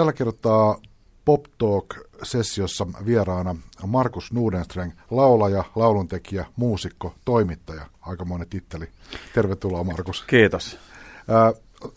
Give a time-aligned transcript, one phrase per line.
[0.00, 0.78] Tällä kertaa
[1.24, 3.56] Pop Talk-sessiossa vieraana
[3.86, 7.86] Markus Nudenstreng, laulaja, lauluntekijä, muusikko, toimittaja.
[8.00, 8.88] Aikamoinen titteli.
[9.34, 10.22] Tervetuloa Markus.
[10.22, 10.78] Kiitos.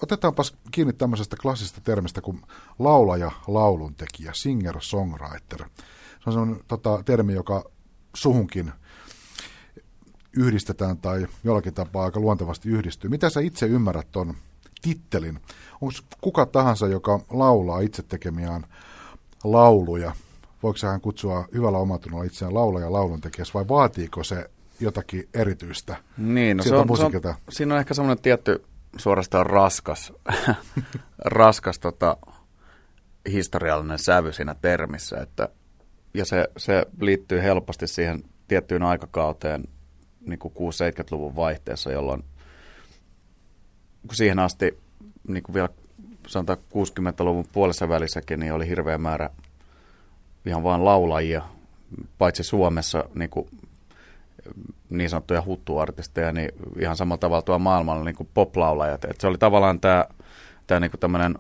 [0.02, 2.42] otetaanpas kiinni tämmöisestä klassista termistä kuin
[2.80, 5.66] laulaja, lauluntekijä, singer-songwriter.
[6.24, 7.64] Se on sellainen tota, termi, joka
[8.14, 8.72] suhunkin
[10.38, 13.10] yhdistetään tai jollakin tapaa aika luontevasti yhdistyy.
[13.10, 14.36] Mitä sä itse ymmärrät tuon
[14.84, 15.40] tittelin?
[15.82, 18.66] Onko kuka tahansa, joka laulaa itse tekemiään
[19.44, 20.12] lauluja,
[20.64, 26.64] voiko hän kutsua hyvällä omatunnolla itseään laulaja lauluntekijässä vai vaatiiko se jotakin erityistä niin, no
[26.64, 28.66] se on, se on, siinä on ehkä semmoinen tietty
[28.98, 30.14] suorastaan raskas,
[31.26, 32.18] raskas tota,
[33.32, 35.50] historiallinen sävy siinä termissä, että,
[36.14, 39.64] ja se, se liittyy helposti siihen tiettyyn aikakauteen
[40.22, 42.24] niin kuin 6-70-luvun vaihteessa, jolloin
[44.12, 44.80] siihen asti
[45.28, 45.70] niin kuin vielä
[46.28, 49.30] sanotaan 60-luvun puolessa välissäkin, niin oli hirveä määrä
[50.46, 51.42] ihan vain laulajia,
[52.18, 53.50] paitsi Suomessa niin, kuin,
[54.90, 59.06] niin sanottuja huttuartisteja, niin ihan samalla tavalla tuolla maailmalla niin kuin poplaulajat.
[59.06, 60.06] Et se oli tavallaan tämä,
[60.68, 61.36] tämä niin tämmöinen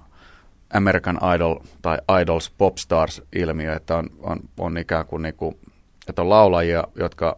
[0.73, 5.58] American Idol tai Idols Popstars-ilmiö, että on, on, on ikään kuin, niin kuin
[6.08, 7.38] että on laulajia, jotka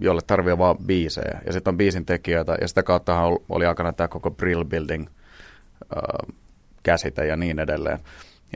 [0.00, 1.40] jolle tarvii vaan biisejä.
[1.46, 5.06] Ja sitten on biisin tekijöitä, ja sitä kautta oli aikana tämä koko Brill Building
[6.82, 7.98] käsite ja niin edelleen.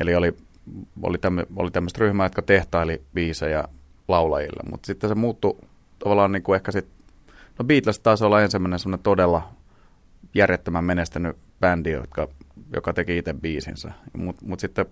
[0.00, 0.36] Eli oli,
[1.02, 3.64] oli, tämmö, oli tämmöistä ryhmää, jotka tehtaili biisejä
[4.08, 5.56] laulajille, mutta sitten se muuttui
[5.98, 6.96] tavallaan niin kuin ehkä sitten,
[7.58, 9.48] no Beatles taisi olla ensimmäinen semmoinen todella
[10.34, 12.28] järjettömän menestynyt bändi, jotka,
[12.74, 13.92] joka teki itse biisinsä.
[14.16, 14.86] Mutta mut sitten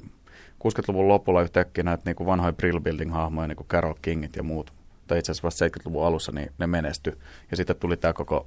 [0.65, 4.73] 60-luvun lopulla yhtäkkiä näitä niin kuin vanhoja Brill Building-hahmoja, niin kuin Carol Kingit ja muut,
[5.07, 7.19] tai itse asiassa vasta 70-luvun alussa, niin ne menesty.
[7.51, 8.47] Ja sitten tuli tämä koko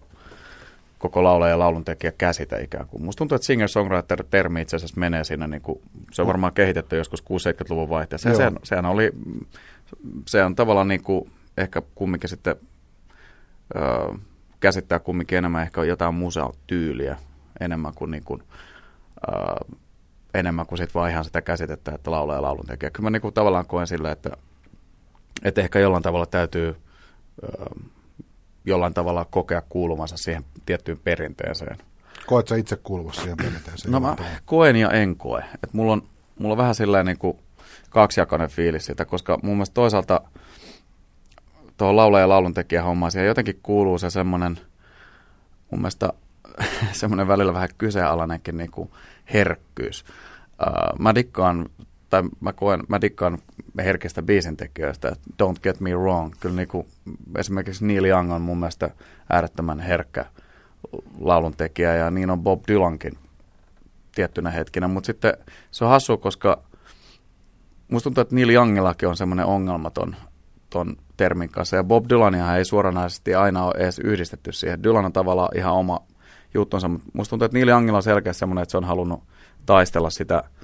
[1.00, 3.04] koko laulaja ja lauluntekijä käsitä ikään kuin.
[3.04, 7.24] Musta tuntuu, että singer-songwriter-termi itse asiassa menee siinä, niin kuin, se on varmaan kehitetty joskus
[7.24, 8.36] 60-70-luvun vaihteessa.
[8.36, 9.12] Sehän, sehän, oli,
[10.28, 12.56] se on tavallaan niin kuin, ehkä kumminkin sitten
[13.76, 14.14] ö,
[14.60, 17.18] käsittää kumminkin enemmän ehkä jotain museotyyliä
[17.60, 18.44] enemmän kuin, niin kuin
[19.28, 19.76] ö,
[20.34, 22.90] enemmän kuin sit vaan ihan sitä käsitettä, että laulaja ja lauluntekijä.
[22.90, 24.38] Kyllä mä niin kuin tavallaan koen sillä, että,
[25.44, 26.76] että ehkä jollain tavalla täytyy
[28.66, 31.78] jollain tavalla kokea kuuluvansa siihen tiettyyn perinteeseen.
[32.26, 33.92] Koetko itse kuuluvassa siihen perinteeseen?
[33.92, 34.16] No mä
[34.46, 35.44] koen ja en koe.
[35.64, 36.02] Et mulla, on,
[36.40, 37.38] mulla on vähän sellainen niin kuin
[37.90, 40.22] kaksijakoinen fiilis siitä, koska mun mielestä toisaalta
[41.78, 44.60] tuohon laulaja- ja lauluntekijä hommaan siihen jotenkin kuuluu se semmoinen,
[45.72, 46.14] mun mielestä
[46.92, 48.90] semmoinen välillä vähän kyseenalainenkin niin kuin
[49.34, 50.06] herkkyys.
[51.00, 51.70] Mä dikkaan
[52.10, 53.38] tai mä koen, mä dikkaan
[53.78, 56.34] herkistä biisintekijöistä, don't get me wrong.
[56.40, 56.88] Kyllä niin kuin,
[57.38, 58.90] esimerkiksi Neil Young on mun mielestä
[59.30, 60.26] äärettömän herkkä
[61.20, 63.18] lauluntekijä ja niin on Bob Dylankin
[64.16, 65.34] tiettynä hetkinä, mutta sitten
[65.72, 66.64] se on hassu, koska
[67.88, 70.16] musta tuntuu, että Neil Youngillakin on semmoinen ongelmaton
[70.70, 74.84] ton termin kanssa ja Bob Dylania ei suoranaisesti aina ole edes yhdistetty siihen.
[74.84, 76.00] Dylan on tavallaan ihan oma
[76.54, 79.24] juttunsa, mutta musta tuntuu, että Neil Youngilla on selkeästi semmoinen, että se on halunnut
[79.66, 80.44] taistella sitä–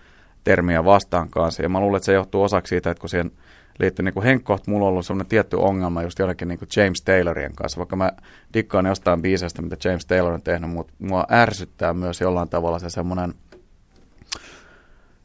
[0.44, 1.64] termiä vastaan kanssa.
[1.64, 3.32] Ja mä luulen, että se johtuu osaksi siitä, että kun siihen
[3.80, 7.78] liittyy niin Henkko, mulla on ollut sellainen tietty ongelma just jonnekin niin James Taylorien kanssa.
[7.78, 8.12] Vaikka mä
[8.54, 12.90] dikkaan jostain biisestä, mitä James Taylor on tehnyt, mutta mua ärsyttää myös jollain tavalla se
[12.90, 13.34] semmoinen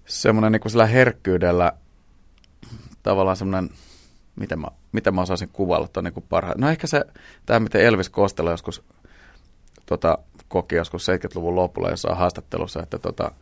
[0.09, 1.73] semmoinen niin sillä herkkyydellä
[3.03, 3.71] tavallaan semmoinen,
[4.37, 6.61] miten mä, miten mä osaisin kuvailla tuon niin parhaan.
[6.61, 7.05] No ehkä se,
[7.47, 8.83] tämä miten Elvis Costello joskus
[9.87, 10.19] tota,
[10.49, 13.33] koki joskus 70-luvun lopulla jossain haastattelussa, että tota,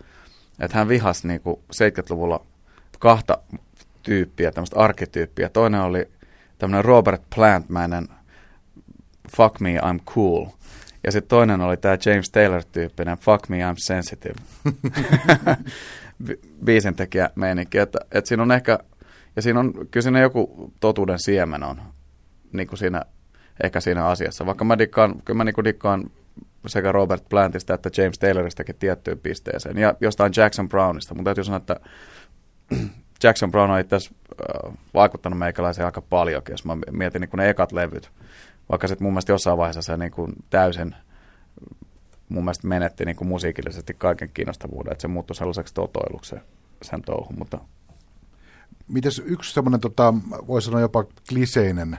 [0.60, 2.46] että hän vihasi niin kuin 70-luvulla
[2.98, 3.38] kahta
[4.02, 5.48] tyyppiä, tämmöistä arkkityyppiä.
[5.48, 6.08] Toinen oli
[6.58, 8.08] tämmöinen Robert Plant-mäinen
[9.36, 10.46] Fuck me, I'm cool.
[11.04, 14.34] Ja sitten toinen oli tämä James Taylor-tyyppinen Fuck me, I'm sensitive.
[16.64, 17.78] Biisintekijä meininki.
[17.78, 18.78] Että, että siinä on ehkä,
[19.36, 21.82] ja siinä on, kyllä siinä joku totuuden siemen on
[22.52, 23.02] niin kuin siinä,
[23.62, 24.46] ehkä siinä asiassa.
[24.46, 26.10] Vaikka mä dikkaan, kyllä mä niin kuin dikkaan
[26.66, 29.78] sekä Robert Plantista että James Tayloristakin tiettyyn pisteeseen.
[29.78, 31.14] Ja jostain Jackson Brownista.
[31.14, 31.80] Mutta täytyy sanoa, että
[33.22, 37.72] Jackson Brown on itse äh, vaikuttanut meikäläiseen aika paljon, jos mä mietin niin ne ekat
[37.72, 38.10] levyt.
[38.68, 40.94] Vaikka sitten mun mielestä jossain vaiheessa se niin kuin täysin
[42.28, 46.36] mun mielestä menetti niin kuin musiikillisesti kaiken kiinnostavuuden, että se muuttui sellaiseksi totoiluksi
[46.82, 47.58] sen touhu, mutta
[48.88, 50.14] Mites yksi semmoinen, tota,
[50.46, 51.98] voi sanoa jopa kliseinen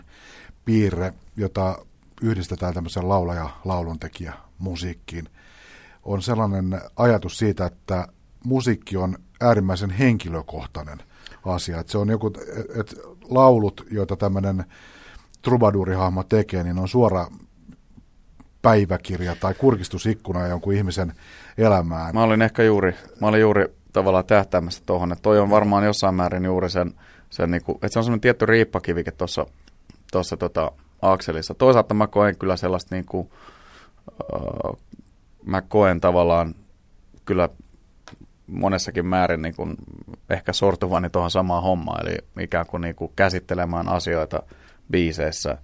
[0.66, 1.86] piirre, jota
[2.22, 5.30] yhdistetään tämmöisen laulaja, lauluntekijä musiikkiin,
[6.04, 8.08] on sellainen ajatus siitä, että
[8.46, 10.98] musiikki on äärimmäisen henkilökohtainen
[11.46, 11.80] asia.
[11.80, 12.32] Että se on joku,
[12.80, 12.96] että
[13.30, 14.66] laulut, joita tämmöinen
[15.42, 17.28] trubadurihahmo tekee, niin on suora
[18.62, 21.14] päiväkirja tai kurkistusikkuna jonkun ihmisen
[21.58, 22.14] elämään.
[22.14, 26.16] Mä olin ehkä juuri, mä olin juuri tavallaan tähtäämässä tuohon, että toi on varmaan jossain
[26.16, 26.94] määrin juuri sen,
[27.30, 29.12] sen niin kuin, että se on semmoinen tietty riippakivike
[30.12, 30.72] tuossa tota,
[31.02, 31.54] akselissa.
[31.54, 33.57] Toisaalta mä koen kyllä sellaista niin kuin, äh,
[35.46, 36.56] mä koen tavallaan
[37.26, 37.50] kyllä
[38.48, 39.76] monessakin määrin niin kuin
[40.30, 44.44] ehkä sortuvani tuohon samaan hommaan, eli ikään kuin, niin kuin käsittelemään asioita
[44.92, 45.58] biiseissä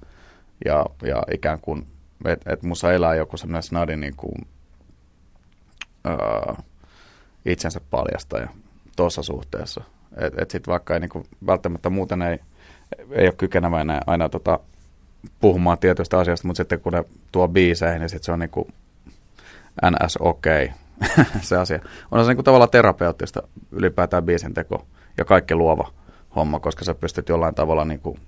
[0.65, 1.87] ja, ja ikään kuin,
[2.25, 4.47] että et musta elää joku semmoinen snadi niin kuin,
[6.03, 6.63] ää,
[7.45, 8.47] itsensä paljastaja
[8.95, 9.83] tuossa suhteessa.
[10.17, 12.39] Että et sitten vaikka ei niin kuin, välttämättä muuten ei,
[13.11, 14.59] ei ole kykeneväinen aina tota,
[15.39, 18.67] puhumaan tietystä asiasta, mutta sitten kun ne tuo biiseihin, niin sitten se on niin kuin
[19.89, 21.79] NS okei okay, se asia.
[22.11, 24.85] On se niin kuin tavallaan terapeuttista ylipäätään biisin teko
[25.17, 25.91] ja kaikki luova
[26.35, 28.19] homma, koska sä pystyt jollain tavalla niin kuin,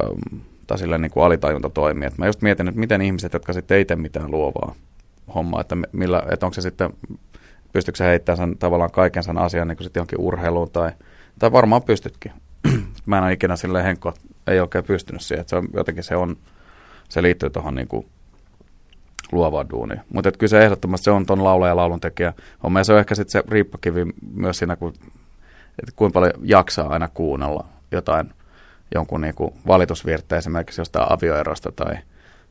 [0.00, 2.08] äm, tai sillä niin kuin alitajunta toimia.
[2.08, 4.74] Et mä just mietin, että miten ihmiset, jotka sitten ei tee mitään luovaa
[5.34, 6.90] hommaa, että, millä, että onko se sitten,
[7.72, 10.90] pystyykö se heittämään sen, tavallaan kaiken sen asian niin kuin sitten johonkin urheiluun tai,
[11.38, 12.32] tai varmaan pystytkin.
[13.06, 14.14] Mä en ole ikinä silleen henkko,
[14.46, 16.36] ei oikein pystynyt siihen, että se on, jotenkin se on,
[17.08, 18.06] se liittyy tuohon niin kuin
[19.32, 20.00] luovaan duuniin.
[20.12, 22.32] Mutta kyllä se ehdottomasti se on tuon laula ja laulun tekijä.
[22.78, 24.92] Ja se on ehkä sitten se riippakivi myös siinä, kun,
[25.78, 28.30] että kuinka paljon jaksaa aina kuunnella jotain
[28.94, 31.94] jonkun niin kuin valitusvirttä esimerkiksi jostain avioerosta tai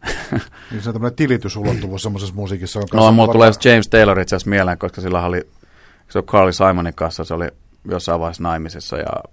[0.71, 2.79] niin se on tämmöinen tilitysulottuvuus semmoisessa musiikissa.
[2.79, 5.47] On no, mulla tulee James Taylor itse asiassa mieleen, koska sillä oli,
[6.09, 7.47] se on Carly Simonin kanssa, se oli
[7.85, 9.23] jossain vaiheessa naimisissa ja,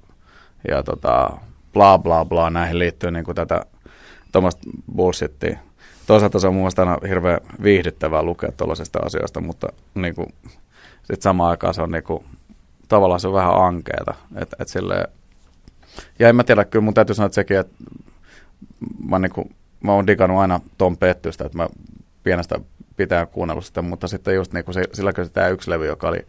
[0.68, 1.30] ja tota,
[1.72, 3.64] bla bla bla, näihin liittyy niin kuin tätä
[4.32, 4.62] tuommoista
[4.96, 5.58] bullshittia.
[6.06, 10.26] Toisaalta se on mun mielestä aina hirveän viihdyttävää lukea tuollaisesta asioista, mutta niin kuin,
[10.96, 12.24] sitten samaan aikaan se on niin kuin,
[12.88, 14.14] tavallaan se on vähän ankeeta.
[14.36, 15.08] Et, et silleen,
[16.18, 17.74] ja en mä tiedä, kyllä mun täytyy sanoa että sekin, että
[19.08, 21.68] mä, niin kuin, mä oon digannut aina Tom Pettystä, että mä
[22.22, 22.60] pienestä
[22.96, 26.08] pitää kuunnella sitä, mutta sitten just niin kuin se, sillä kyllä tämä yksi levy, joka
[26.08, 26.26] oli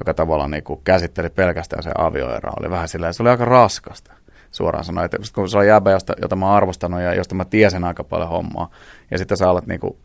[0.00, 4.12] joka tavallaan niin kuin käsitteli pelkästään se avioero, oli vähän silleen, se oli aika raskasta
[4.50, 5.04] suoraan sanoen.
[5.04, 8.28] Että kun se on jäbä, josta, jota mä arvostanut ja josta mä tiesin aika paljon
[8.28, 8.70] hommaa,
[9.10, 9.98] ja sitten sä alat niinku,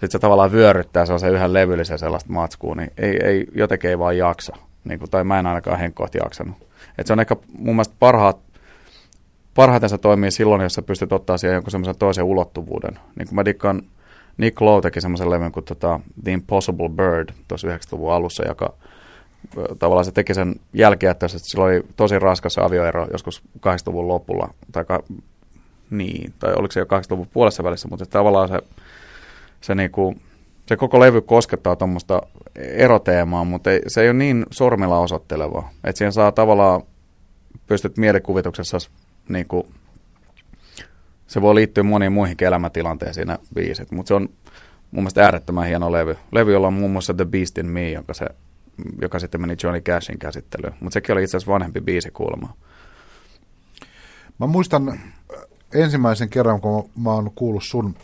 [0.00, 3.90] sit se tavallaan vyöryttää se on se yhden levyllisen sellaista matskua, niin ei, ei, jotenkin
[3.90, 4.56] ei vaan jaksa.
[4.84, 6.56] Niin kuin, tai mä en ainakaan henkkohti jaksanut.
[6.98, 8.38] Et se on ehkä mun mielestä parhaat,
[9.54, 12.98] parhaiten se toimii silloin, jos sä pystyt ottaa siihen jonkun semmoisen toisen ulottuvuuden.
[13.16, 13.82] Niin kuin mä dikkaan,
[14.36, 18.74] Nick Lowe teki semmoisen levyn kuin tota, The Impossible Bird tuossa 90-luvun alussa, joka
[19.78, 24.84] tavallaan se teki sen jälkijättöisesti, että sillä oli tosi raskas avioero joskus 80-luvun lopulla, tai,
[24.84, 25.02] ka,
[25.90, 28.58] niin, tai oliko se jo 80-luvun puolessa välissä, mutta tavallaan se,
[29.60, 30.14] se, niinku,
[30.66, 32.22] se koko levy koskettaa tuommoista
[32.56, 36.82] eroteemaa, mutta ei, se ei ole niin sormilla osoitteleva, että siihen saa tavallaan,
[37.66, 38.78] pystyt mielikuvituksessa
[39.28, 39.68] niinku,
[41.26, 44.28] se voi liittyä moniin muihinkin elämäntilanteisiin siinä biisit, mutta se on
[44.90, 46.16] mun mielestä äärettömän hieno levy.
[46.32, 48.26] Levy, jolla on muun muassa The Beast in Me, jonka se
[49.02, 50.74] joka sitten meni Johnny Cashin käsittelyyn.
[50.80, 52.56] Mutta sekin oli itse asiassa vanhempi biisi kuulemma.
[54.38, 54.98] Mä muistan äh,
[55.74, 57.94] ensimmäisen kerran, kun mä oon kuullut sun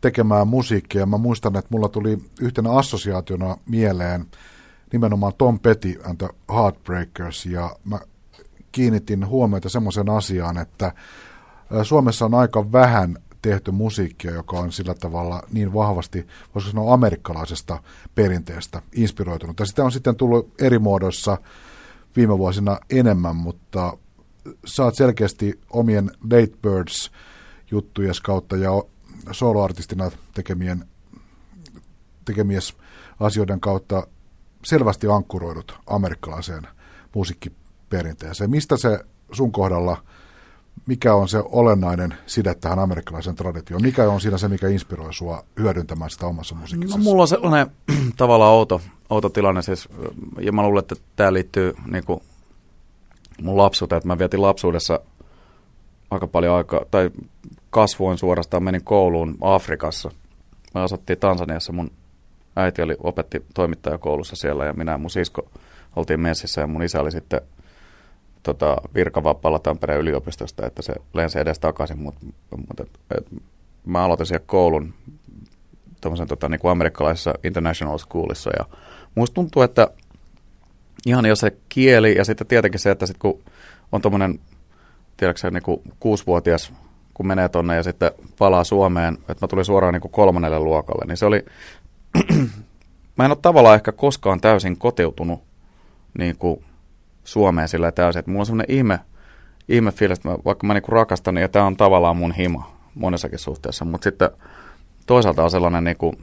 [0.00, 4.26] tekemään musiikkia, mä muistan, että mulla tuli yhtenä assosiaationa mieleen
[4.92, 7.98] nimenomaan Tom Petty and the Heartbreakers, ja mä
[8.72, 10.92] kiinnitin huomiota semmoisen asiaan, että äh,
[11.82, 17.82] Suomessa on aika vähän tehty musiikkia, joka on sillä tavalla niin vahvasti, voisiko sanoa amerikkalaisesta
[18.14, 19.60] perinteestä inspiroitunut.
[19.60, 21.38] Ja sitä on sitten tullut eri muodoissa
[22.16, 23.98] viime vuosina enemmän, mutta
[24.80, 27.10] oot selkeästi omien Late Birds
[27.70, 28.70] juttujen kautta ja
[29.32, 30.84] soloartistina tekemien,
[32.24, 32.62] tekemien
[33.20, 34.06] asioiden kautta
[34.64, 36.62] selvästi ankkuroidut amerikkalaiseen
[37.14, 38.50] musiikkiperinteeseen.
[38.50, 39.96] Mistä se sun kohdalla–
[40.90, 43.82] mikä on se olennainen side tähän amerikkalaisen traditioon?
[43.82, 46.98] Mikä on siinä se, mikä inspiroi sua hyödyntämään sitä omassa musiikissa?
[46.98, 47.66] No, mulla on sellainen
[48.16, 48.80] tavallaan outo,
[49.10, 49.88] outo tilanne, siis,
[50.40, 52.20] ja mä luulen, että tämä liittyy niin kuin
[53.42, 55.00] mun lapsuuteen, että mä vietin lapsuudessa
[56.10, 57.10] aika paljon aikaa, tai
[57.70, 60.10] kasvoin suorastaan, menin kouluun Afrikassa.
[60.74, 61.90] Me asuttiin Tansaniassa, mun
[62.56, 65.50] äiti oli, opetti toimittajakoulussa siellä, ja minä ja mun sisko
[65.96, 67.40] oltiin messissä, ja mun isä oli sitten–
[68.42, 73.26] tota, virkavapaalla Tampereen yliopistosta, että se lensi edes takaisin, mutta mut, et, et,
[73.86, 74.94] mä aloitin siellä koulun
[76.00, 78.64] tuommoisen tota, niin kuin amerikkalaisessa international schoolissa ja
[79.14, 79.88] musta tuntuu, että
[81.06, 83.42] ihan jo se kieli ja sitten tietenkin se, että sit kun
[83.92, 84.40] on tuommoinen,
[85.16, 86.72] tiedätkö niin kuusivuotias,
[87.14, 91.04] kun menee tonne ja sitten palaa Suomeen, että mä tulin suoraan niin kuin kolmannelle luokalle,
[91.06, 91.44] niin se oli,
[93.16, 95.42] mä en ole tavallaan ehkä koskaan täysin koteutunut
[96.18, 96.64] niin kuin
[97.24, 98.18] Suomeen sillä täysin.
[98.18, 98.98] Että mulla on semmoinen ihme,
[99.68, 103.38] ihme fiilis, että mä, vaikka mä niinku rakastan, niin tämä on tavallaan mun hima monessakin
[103.38, 103.84] suhteessa.
[103.84, 104.30] Mutta sitten
[105.06, 106.14] toisaalta on sellainen niinku,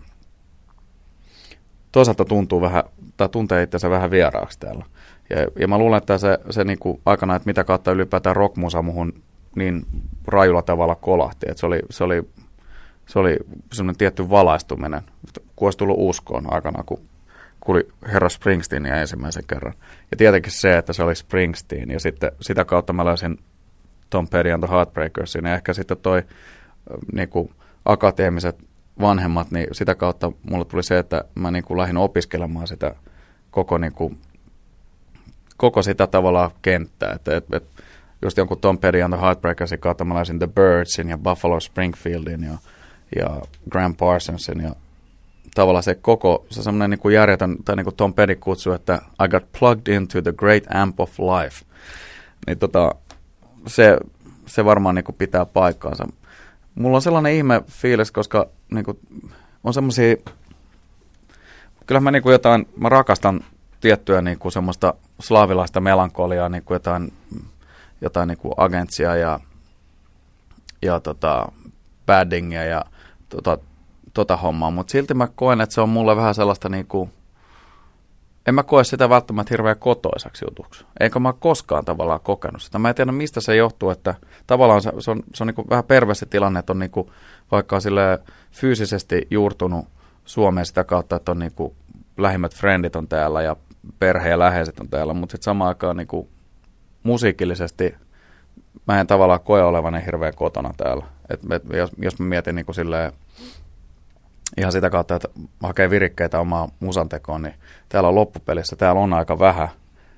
[1.91, 2.83] toisaalta tuntuu vähän,
[3.17, 4.85] tai tuntee itsensä vähän vieraaksi täällä.
[5.29, 8.81] Ja, ja mä luulen, että se, se niin kuin aikana, että mitä kautta ylipäätään rockmusa
[8.81, 9.13] muhun
[9.55, 9.85] niin
[10.27, 11.45] rajulla tavalla kolahti.
[11.49, 12.29] Että se oli, se oli,
[13.05, 13.37] se oli
[13.73, 15.01] semmoinen tietty valaistuminen,
[15.55, 16.99] kun olisi tullut uskoon aikana, kun
[17.67, 19.73] kuuli herra Springsteenia ensimmäisen kerran.
[20.11, 23.39] Ja tietenkin se, että se oli Springsteen, ja sitten sitä kautta mä löysin
[24.09, 26.23] Tom Petty and the Heartbreakersin, ja ehkä sitten toi
[27.13, 27.49] niin kuin,
[27.85, 28.55] akateemiset
[29.01, 32.95] vanhemmat, niin sitä kautta mulle tuli se, että mä niin kuin lähdin opiskelemaan sitä
[33.51, 34.17] koko, niin kuin,
[35.57, 37.13] koko sitä tavalla kenttää.
[37.13, 37.63] Että, et, et,
[38.21, 42.43] just jonkun Tom Petty and the Heartbreakersin kautta mä laisin The Birdsin ja Buffalo Springfieldin
[42.43, 42.57] ja,
[43.15, 44.75] ja Graham Parsonsin ja
[45.57, 49.01] tavallaan se koko, se semmoinen niin kuin järjetön, tai niin kuin Tom Petty kutsuu, että
[49.25, 51.65] I got plugged into the great amp of life.
[52.47, 52.95] Niin tota,
[53.67, 53.97] se,
[54.45, 56.07] se varmaan niin kuin pitää paikkaansa.
[56.75, 58.99] Mulla on sellainen ihme fiilis, koska niin kuin,
[59.63, 60.15] on semmoisia,
[61.85, 63.41] kyllä mä niin kuin jotain, mä rakastan
[63.81, 67.13] tiettyä niin kuin semmoista slaavilaista melankoliaa, niin kuin jotain,
[68.01, 69.39] jotain niin kuin agentsia ja,
[70.81, 71.51] ja tota,
[72.05, 72.85] paddingia ja
[73.29, 73.57] tota,
[74.17, 77.11] tota hommaa, mutta silti mä koen, että se on mulle vähän sellaista niin kuin,
[78.47, 80.85] en mä koe sitä välttämättä hirveän kotoisaksi jutuksi.
[80.99, 82.79] Eikä mä koskaan tavallaan kokenut sitä.
[82.79, 84.15] Mä en tiedä, mistä se johtuu, että
[84.47, 87.11] tavallaan se, se on, se on niin vähän perversi tilanne, että on niin kuin,
[87.51, 88.19] vaikka sille
[88.51, 89.87] fyysisesti juurtunut
[90.25, 91.73] Suomeen sitä kautta, että on niin kuin,
[92.17, 93.55] lähimmät frendit on täällä ja
[93.99, 96.27] perhe ja läheiset on täällä, mutta sitten samaan aikaan niin kuin,
[97.03, 97.95] musiikillisesti
[98.87, 101.05] mä en tavallaan koe olevani hirveän kotona täällä.
[101.29, 103.13] Et, et, jos, jos mä mietin niin kuin silleen,
[104.57, 105.27] ihan sitä kautta, että
[105.63, 107.53] hakee virikkeitä omaa musantekoon, niin
[107.89, 109.69] täällä on loppupelissä, täällä on aika vähän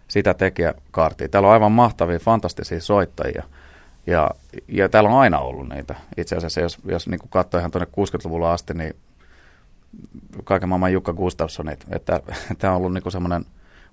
[0.08, 1.30] sitä tekijäkaartia.
[1.30, 3.44] Täällä on aivan mahtavia, fantastisia soittajia.
[4.08, 4.30] Ja,
[4.68, 5.96] ja täällä on aina ollut niitä.
[6.18, 8.96] Itse asiassa, jos, jos niin katsoo ihan tuonne 60-luvulla asti, niin
[10.44, 12.20] kaiken maailman Jukka Gustafssonit, että
[12.60, 13.46] tämä on ollut niin semmoinen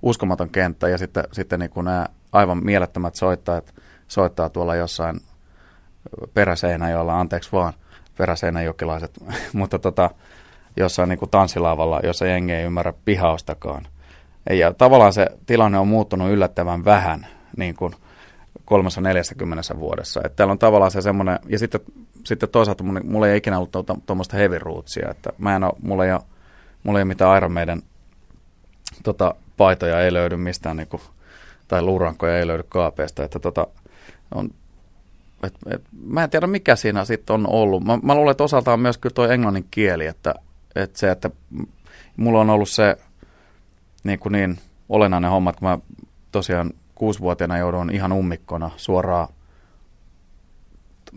[0.02, 0.88] uskomaton kenttä.
[0.88, 3.74] Ja sitten, sitten niin nämä aivan mielettömät soittajat
[4.08, 5.20] soittaa tuolla jossain
[6.34, 7.72] peräseinäjoilla, anteeksi vaan–
[8.18, 9.18] peräseinäjokilaiset,
[9.52, 10.10] mutta tota,
[10.76, 13.86] jossain niin kuin tanssilavalla, jossa jengi ei ymmärrä pihaustakaan.
[14.50, 17.94] Ja tavallaan se tilanne on muuttunut yllättävän vähän niin kuin
[18.64, 20.20] 340 vuodessa.
[20.24, 21.80] Että täällä on tavallaan se semmoinen, ja sitten,
[22.24, 26.04] sitten toisaalta mulla ei ikinä ollut tuommoista tuota heavy rootsia, että mä en ole, mulla
[26.04, 26.20] ei ole,
[26.82, 27.82] mulla ei ole mitään Iron Maiden
[29.02, 31.02] tota, paitoja ei löydy mistään, niin kuin,
[31.68, 33.66] tai luurankoja ei löydy kaapeesta, että tota,
[34.34, 34.50] on
[35.46, 37.84] et, et, mä en tiedä, mikä siinä sitten on ollut.
[37.84, 40.34] Mä, mä luulen, että osaltaan myös kyllä tuo englannin kieli, että,
[40.74, 41.30] että se, että
[42.16, 42.96] mulla on ollut se
[44.04, 45.78] niin, kuin niin olennainen homma, että mä
[46.32, 49.28] tosiaan kuusivuotiaana joudun ihan ummikkona suoraan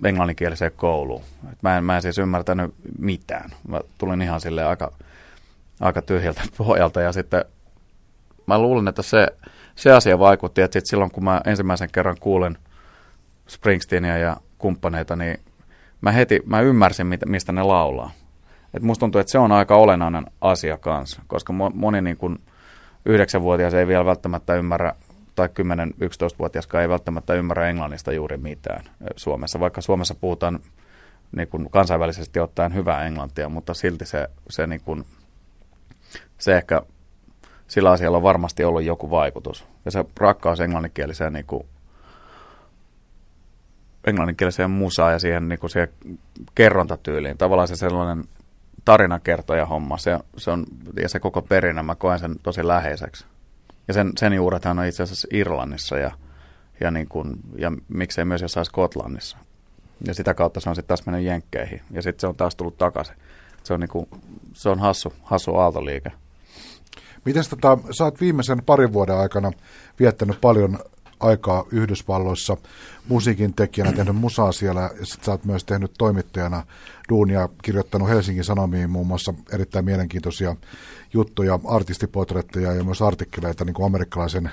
[0.03, 1.23] englanninkieliseen kouluun.
[1.51, 3.49] Et mä, en, mä en siis ymmärtänyt mitään.
[3.67, 4.91] Mä tulin ihan sille aika,
[5.79, 7.45] aika tyhjältä pohjalta ja sitten
[8.47, 9.27] mä luulen, että se,
[9.75, 12.57] se asia vaikutti, että sit silloin kun mä ensimmäisen kerran kuulen–
[13.49, 15.39] Springsteenia ja kumppaneita, niin
[16.01, 18.11] mä heti mä ymmärsin, mistä ne laulaa.
[18.73, 22.37] Et musta tuntuu, että se on aika olennainen asia kanssa, koska moni niin kuin
[23.09, 24.95] 9-vuotias ei vielä välttämättä ymmärrä,
[25.35, 28.83] tai 10-11-vuotiaskaan ei välttämättä ymmärrä englannista juuri mitään
[29.15, 30.59] Suomessa, vaikka Suomessa puhutaan
[31.35, 35.05] niin kuin kansainvälisesti ottaen hyvää englantia, mutta silti se, se, niin kuin,
[36.37, 36.81] se ehkä
[37.67, 39.65] sillä asialla on varmasti ollut joku vaikutus.
[39.85, 41.63] Ja se rakkaus englanninkieliseen niin kuin
[44.09, 45.89] englanninkieliseen musaan ja siihen, niin kuin siihen
[46.55, 47.37] kerrontatyyliin.
[47.37, 48.25] Tavallaan se sellainen
[48.85, 50.65] tarinakertoja homma, se, se on,
[51.01, 53.25] ja se koko perinne, mä koen sen tosi läheiseksi.
[53.87, 56.11] Ja sen, sen juurethan on itse asiassa Irlannissa ja,
[56.79, 59.37] ja, niin kuin, ja miksei myös jossain Skotlannissa.
[60.07, 62.77] Ja sitä kautta se on sitten taas mennyt jenkkeihin ja sitten se on taas tullut
[62.77, 63.15] takaisin.
[63.63, 64.07] Se on, niin kuin,
[64.53, 66.11] se on hassu, hassu aaltoliike.
[67.25, 69.51] Miten tota, sä oot viimeisen parin vuoden aikana
[69.99, 70.79] viettänyt paljon
[71.19, 72.57] aikaa Yhdysvalloissa
[73.07, 76.63] musiikin tekijänä, tehnyt musaa siellä, ja sit sä oot myös tehnyt toimittajana
[77.09, 80.55] duunia, kirjoittanut Helsingin Sanomiin muun muassa erittäin mielenkiintoisia
[81.13, 84.51] juttuja, artistipotretteja ja myös artikkeleita niin kuin amerikkalaisen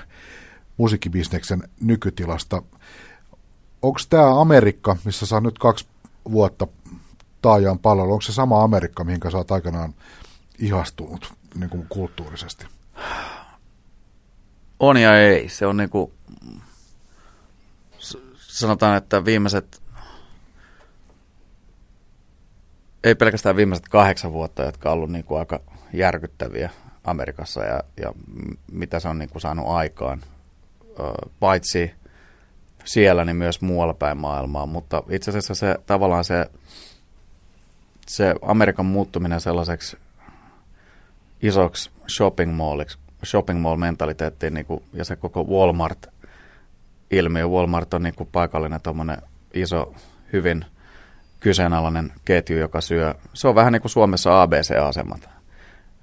[0.77, 2.61] musiikkibisneksen nykytilasta.
[3.81, 5.87] Onko tämä Amerikka, missä sä nyt kaksi
[6.31, 6.67] vuotta
[7.41, 9.93] taajaan pallolla, onko se sama Amerikka, mihin sä oot aikanaan
[10.59, 12.65] ihastunut niin kuin kulttuurisesti?
[14.79, 15.49] On ja ei.
[15.49, 16.11] Se on niin kuin,
[18.59, 19.81] sanotaan, että viimeiset,
[23.03, 25.59] ei pelkästään viimeiset kahdeksan vuotta, jotka on ollut niin kuin aika
[25.93, 26.69] järkyttäviä
[27.03, 28.13] Amerikassa ja, ja
[28.71, 30.21] mitä se on niin kuin saanut aikaan,
[31.39, 31.91] paitsi
[32.85, 34.65] siellä, niin myös muualla päin maailmaa.
[34.65, 36.45] Mutta itse asiassa se tavallaan se,
[38.07, 39.97] se Amerikan muuttuminen sellaiseksi
[41.41, 45.45] isoksi shopping malliksi, shopping mall mentaliteettiin niin kuin, ja se koko
[47.11, 47.47] Walmart-ilmiö.
[47.47, 48.81] Walmart on niin kuin paikallinen
[49.53, 49.93] iso,
[50.33, 50.65] hyvin
[51.39, 53.13] kyseenalainen ketju, joka syö.
[53.33, 55.29] Se on vähän niin kuin Suomessa ABC-asemat.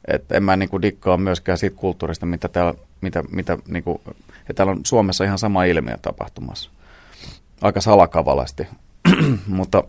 [0.08, 4.00] Et en mä niin kuin dikkaa myöskään siitä kulttuurista, mitä täällä, mitä, mitä niin kuin,
[4.48, 6.70] ja täällä on Suomessa ihan sama ilmiö tapahtumassa.
[7.62, 8.66] Aika salakavalasti,
[9.46, 9.84] mutta,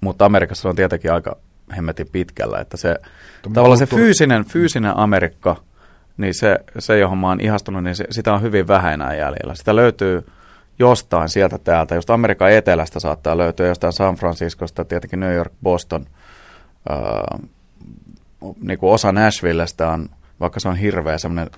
[0.00, 1.36] mutta Amerikassa on tietenkin aika
[1.76, 2.96] hemmetin pitkällä, että se
[3.54, 5.56] tavallaan se fyysinen, fyysinen Amerikka,
[6.16, 9.54] niin se, se johon mä oon ihastunut, niin se, sitä on hyvin vähän jäljellä.
[9.54, 10.26] Sitä löytyy
[10.78, 16.06] jostain sieltä täältä, just Amerikan etelästä saattaa löytyä, jostain San Franciscosta, tietenkin New York, Boston,
[16.88, 17.38] ää,
[18.60, 20.08] niin kuin osa Nashvillestä on,
[20.40, 21.50] vaikka se on hirveä semmoinen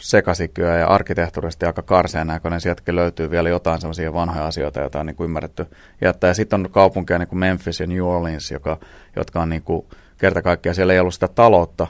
[0.00, 5.06] sekasikyö ja arkkitehtuurisesti aika karseen näköinen, sieltäkin löytyy vielä jotain semmoisia vanhoja asioita, joita on
[5.06, 5.66] niin kuin ymmärretty
[6.00, 6.28] jättää.
[6.28, 8.78] Ja sitten on kaupunkeja niin kuin Memphis ja New Orleans, joka,
[9.16, 9.86] jotka on niin kuin
[10.18, 11.86] kerta kaikkiaan, siellä ei ollut sitä taloutta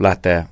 [0.00, 0.46] lähteä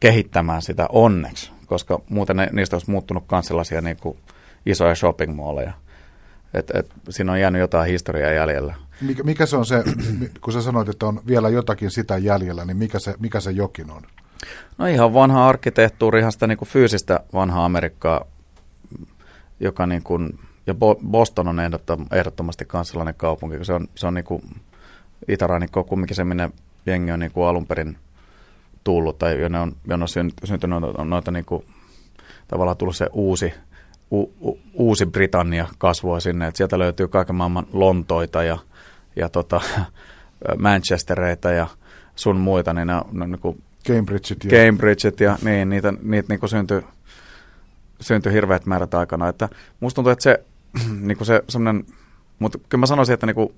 [0.00, 4.18] kehittämään sitä onneksi, koska muuten ne, niistä olisi muuttunut myös sellaisia niin kuin
[4.66, 5.72] isoja shopping malleja.
[6.54, 8.74] Et, et, siinä on jäänyt jotain historiaa jäljellä.
[9.00, 9.84] Mikä, mikä se on se,
[10.44, 13.90] kun sä sanoit, että on vielä jotakin sitä jäljellä, niin mikä se, mikä se jokin
[13.90, 14.02] on?
[14.78, 18.24] No ihan vanha arkkitehtuuri, ihan sitä niin kuin fyysistä vanhaa Amerikkaa,
[19.60, 20.74] joka niin kuin, ja
[21.10, 21.60] Boston on
[22.12, 24.42] ehdottomasti myös sellainen kaupunki, se on, se on niin kuin
[25.28, 26.50] itärannikko kumminkin se, minne
[26.86, 27.98] jengi on niin kuin alun perin
[28.86, 31.64] tullut, tai jonne on, jonne on syntynyt noita niin kuin,
[32.48, 33.54] tavallaan tullut se uusi,
[34.12, 38.58] u, u, uusi Britannia kasvua sinne, että sieltä löytyy kaiken maailman Lontoita ja,
[39.16, 39.60] ja tota,
[40.62, 41.66] Manchestereita ja
[42.16, 44.50] sun muita, niin ne on, ne on niin kuin Cambridgeit ja...
[44.50, 46.82] Cambridgeit ja niin, niitä, niitä niin syntyi,
[48.00, 49.28] syntyi hirveät määrät aikana.
[49.28, 49.48] Että
[49.80, 50.44] musta tuntuu, että se,
[51.00, 51.84] niin kuin se semmoinen,
[52.38, 53.54] mutta kyllä mä sanoisin, että niin kuin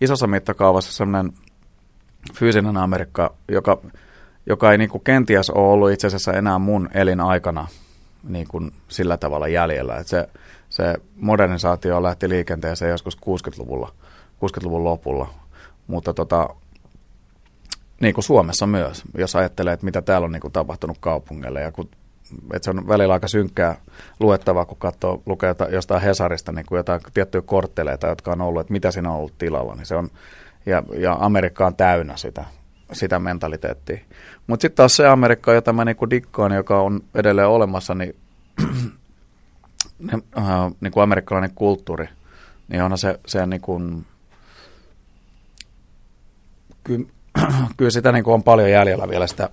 [0.00, 1.32] isossa mittakaavassa semmoinen
[2.34, 3.80] fyysinen Amerikka, joka,
[4.50, 7.66] joka ei niin kuin kenties ole ollut itse asiassa enää mun elinaikana
[8.28, 9.96] niin kuin sillä tavalla jäljellä.
[9.96, 10.28] Että se,
[10.70, 13.92] se modernisaatio lähti liikenteeseen joskus 60-luvulla,
[14.44, 15.34] 60-luvun lopulla,
[15.86, 16.48] mutta tota,
[18.00, 21.60] niin kuin Suomessa myös, jos ajattelee, että mitä täällä on niin kuin tapahtunut kaupungeille.
[21.60, 21.88] Ja kun,
[22.54, 23.76] että se on välillä aika synkkää
[24.20, 28.72] luettavaa, kun katsoo, lukee jostain Hesarista niin kuin jotain tiettyjä kortteleita, jotka on ollut, että
[28.72, 29.74] mitä siinä on ollut tilalla.
[29.74, 30.08] Niin se on,
[30.66, 32.44] ja, ja Amerikka on täynnä sitä,
[32.92, 33.98] sitä mentaliteettia.
[34.46, 38.16] Mutta sitten taas se Amerikka, jota mä niinku dikkaan, joka on edelleen olemassa, niin,
[39.98, 40.44] niin, äh,
[40.80, 42.08] niin kuin amerikkalainen kulttuuri,
[42.68, 44.06] niin onhan se, se niin kuin,
[47.76, 49.48] kyllä, sitä niin kuin on paljon jäljellä vielä sitä,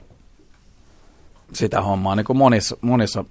[1.53, 3.25] sitä hommaa niin kuin monissa, monissa,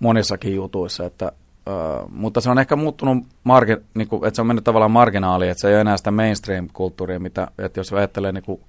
[0.00, 1.32] monissakin jutuissa, että,
[1.68, 5.50] Uh, mutta se on ehkä muuttunut, margi, niin kuin, että se on mennyt tavallaan marginaaliin,
[5.50, 8.60] että se ei ole enää sitä mainstream-kulttuuria, mitä, että jos ajattelee niin kuin,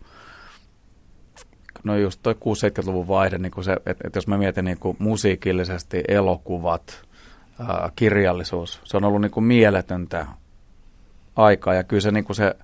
[1.87, 7.01] no just toi 60-70-luvun vaihde, niin se, että, että jos mä mietin niin musiikillisesti, elokuvat,
[7.59, 10.25] uh, kirjallisuus, se on ollut niin mieletöntä
[11.35, 12.55] aikaa ja kyllä se, niin kuin se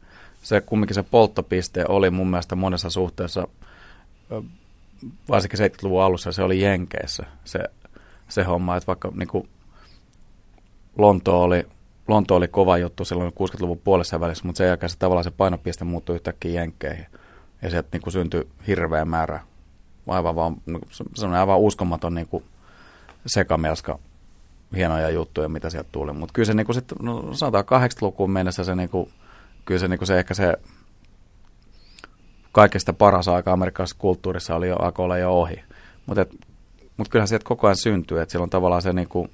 [0.43, 3.47] se kumminkin se polttopiste oli mun mielestä monessa suhteessa,
[5.29, 7.59] varsinkin 70-luvun alussa, se oli Jenkeissä se,
[8.29, 9.49] se homma, että vaikka niin
[10.97, 11.67] Lonto oli,
[12.07, 15.86] Lonto oli kova juttu silloin 60-luvun puolessa välissä, mutta sen jälkeen se tavallaan se painopiste
[15.86, 17.05] muuttui yhtäkkiä Jenkkeihin.
[17.63, 19.39] Ja sieltä niin kuin syntyi hirveä määrä,
[20.08, 22.43] aivan vaan, niinku semmoinen aivan uskomaton niin kuin
[23.26, 23.99] sekamelska
[24.76, 26.13] hienoja juttuja, mitä sieltä tuli.
[26.13, 29.10] Mutta kyllä se niin kuin sitten, no, sanotaan 80-lukuun mennessä se niin kuin
[29.65, 30.58] kyllä se, niin kuin se ehkä se
[32.52, 35.63] kaikista paras aika amerikkalaisessa kulttuurissa oli jo, alkoi jo ohi.
[36.06, 36.26] Mutta
[36.97, 39.32] mut kyllähän sieltä koko ajan syntyy, että siellä on tavallaan se niin kuin,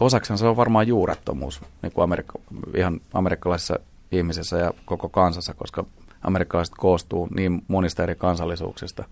[0.00, 2.38] osaksi se on varmaan juurettomuus niin kuin Amerikka,
[2.76, 3.78] ihan amerikkalaisessa
[4.12, 5.84] ihmisessä ja koko kansassa, koska
[6.22, 9.04] amerikkalaiset koostuu niin monista eri kansallisuuksista.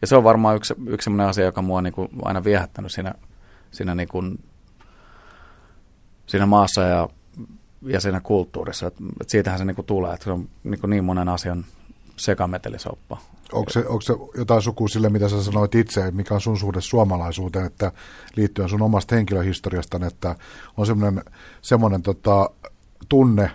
[0.00, 2.92] Ja se on varmaan yksi, yksi sellainen asia, joka mua on niin kuin aina viehättänyt
[2.92, 3.14] siinä,
[3.70, 4.44] siinä, niin kuin,
[6.26, 7.08] siinä maassa ja
[7.86, 8.86] ja siinä kulttuurissa.
[8.86, 11.64] Et, et siitähän se niinku tulee, että se on niinku niin monen asian
[12.16, 13.16] sekametelisoppa.
[13.52, 16.80] Onko se, onko se jotain sukua sille, mitä sä sanoit itse, mikä on sun suhde
[16.80, 17.92] suomalaisuuteen, että
[18.36, 20.36] liittyen sun omasta henkilöhistoriasta, että
[20.76, 21.24] on semmoinen,
[21.62, 22.50] semmoinen tota,
[23.08, 23.50] tunne,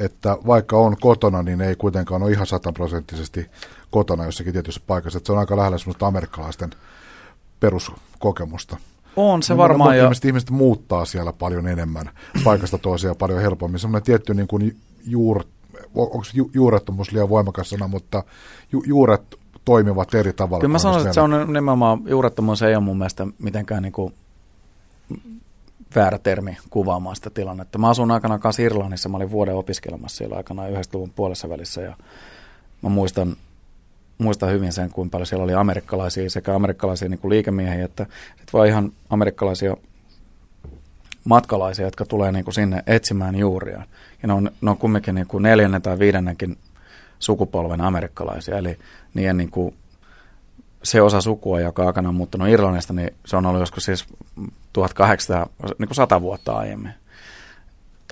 [0.00, 3.46] että vaikka on kotona, niin ei kuitenkaan ole ihan sataprosenttisesti
[3.90, 5.16] kotona jossakin tietyssä paikassa.
[5.16, 6.70] Että se on aika lähellä semmoista amerikkalaisten
[7.60, 8.76] peruskokemusta.
[9.16, 9.96] On se no, varmaan.
[9.98, 10.04] Ja...
[10.04, 12.10] Ihmiset, ihmiset muuttaa siellä paljon enemmän,
[12.44, 13.78] paikasta toiseen paljon helpommin.
[13.78, 15.44] Semmoinen tietty niin kuin juur,
[15.94, 18.22] onko ju, juurettomuus liian voimakas sana, mutta
[18.72, 20.60] ju, juuret toimivat eri tavalla.
[20.60, 24.14] Kyllä mä sanoisin, että se on nimenomaan, juurettomuus ei ole mun mielestä mitenkään niin kuin
[25.94, 27.78] väärä termi kuvaamaan sitä tilannetta.
[27.78, 31.96] Mä asun aikanaan kanssa Irlannissa, mä olin vuoden opiskelemassa siellä aikana 90-luvun puolessa välissä ja
[32.82, 33.36] mä muistan,
[34.18, 38.52] muistan hyvin sen, kuinka paljon siellä oli amerikkalaisia, sekä amerikkalaisia niin kuin liikemiehiä, että sitten
[38.52, 39.76] vaan ihan amerikkalaisia
[41.24, 43.84] matkalaisia, jotka tulee niin kuin sinne etsimään juuriaan.
[44.22, 46.58] Ja ne on, ne on kumminkin niin kuin neljännen tai viidennenkin
[47.18, 48.78] sukupolven amerikkalaisia, eli
[49.14, 49.74] niiden niin kuin
[50.82, 54.04] se osa sukua, joka on aikanaan muuttunut Irlannista, niin se on ollut joskus siis
[54.72, 55.46] 1800,
[55.78, 56.94] niin kuin 100 vuotta aiemmin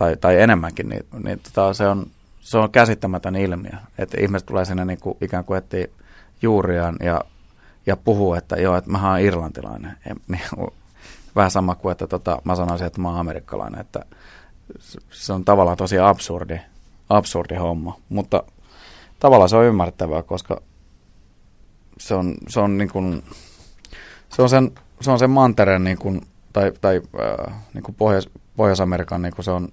[0.01, 2.07] tai, tai enemmänkin, niin, niin tota, se, on,
[2.41, 3.73] se on käsittämätön ilmiö.
[3.99, 5.93] Että ihmiset tulee sinne niin kuin, ikään kuin etsii
[6.43, 7.21] juuriaan ja,
[7.87, 9.97] ja puhuu, että joo, että mä oon irlantilainen.
[10.09, 10.71] Ja, niin,
[11.37, 13.81] vähän sama kuin, että tota, mä sanoisin, että mä oon amerikkalainen.
[13.81, 14.05] Että
[15.11, 16.61] se on tavallaan tosi absurdi,
[17.09, 18.43] absurdi homma, mutta
[19.19, 20.63] tavallaan se on ymmärrettävää, koska
[22.01, 23.23] se on, se on, niin kuin,
[24.29, 26.21] se on sen, se on sen mantereen niin kuin,
[26.53, 29.69] tai, tai äh, niin kuin Pohjois, Pohjois-Amerikan niin kuin se on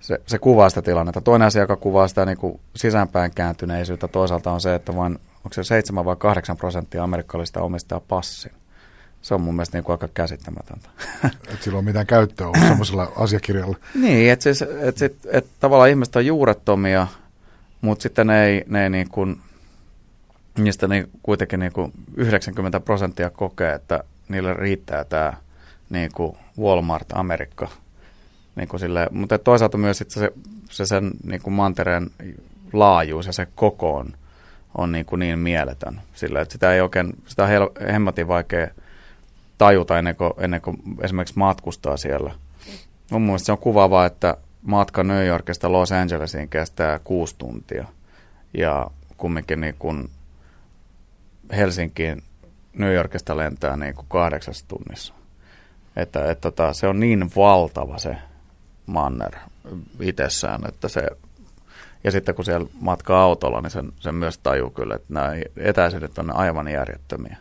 [0.00, 1.20] se, se kuvaa sitä tilannetta.
[1.20, 5.54] Toinen asia, joka kuvaa sitä niin kuin sisäänpäin kääntyneisyyttä toisaalta on se, että vain onko
[5.54, 8.52] se 7 vai 8 prosenttia amerikkalaisista omistaa passin.
[9.22, 10.88] Se on mun mielestä niin kuin aika käsittämätöntä.
[11.24, 13.76] Että sillä on mitään käyttöä ollut semmoisella asiakirjalla.
[13.94, 17.06] Niin, että siis, et sit, et tavallaan ihmiset on juurettomia,
[17.80, 19.40] mutta sitten ne ei, ne ei niin kuin,
[20.64, 25.32] niistä niin kuitenkin niin kuin 90 prosenttia kokee, että niille riittää tämä
[25.90, 27.68] niin kuin Walmart Amerikka.
[28.56, 30.30] Niin kuin sille, mutta toisaalta myös se,
[30.70, 32.10] se sen niin kuin mantereen
[32.72, 34.12] laajuus ja se koko on,
[34.74, 36.00] on niin, kuin niin mieletön.
[36.14, 37.50] Sillä, että sitä ei oikein, sitä on
[37.92, 38.68] hemmatin vaikea
[39.58, 42.34] tajuta ennen kuin, ennen kuin esimerkiksi matkustaa siellä.
[43.10, 47.84] Mun mielestä se on kuvaavaa, että matka New Yorkista Los Angelesiin kestää kuusi tuntia.
[48.54, 50.10] Ja kumminkin niin kuin
[51.56, 52.22] Helsinkiin
[52.72, 55.14] New Yorkista lentää niin kuin kahdeksassa tunnissa.
[55.96, 58.16] Että, että tota, se on niin valtava se
[58.86, 59.36] manner
[60.00, 61.08] itsessään, että se
[62.04, 66.18] ja sitten kun siellä matkaa autolla, niin sen, sen myös tajuu kyllä, että nämä etäisyydet
[66.18, 67.36] on aivan järjettömiä.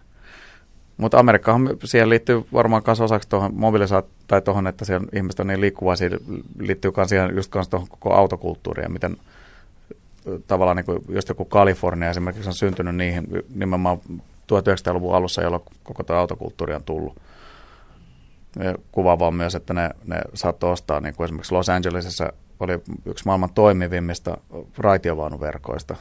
[0.98, 5.48] Mutta Amerikkahan siihen liittyy varmaan myös osaksi tuohon mobilisaat tai tuohon, että siellä ihmiset on
[5.48, 6.20] niin liikkuvaa, siihen
[6.60, 9.18] liittyy myös siihen just kanssa tuohon koko autokulttuuriin miten
[10.48, 13.98] tavallaan niin kuin just joku Kalifornia esimerkiksi on syntynyt niihin nimenomaan
[14.54, 17.18] 1900-luvun alussa, jolloin koko tuo autokulttuuri on tullut.
[18.92, 23.26] Kuvaavaa on myös, että ne, ne saattoi ostaa, niin kuin esimerkiksi Los Angelesissa oli yksi
[23.26, 24.38] maailman toimivimmista
[24.78, 25.96] raitiovaunuverkoista.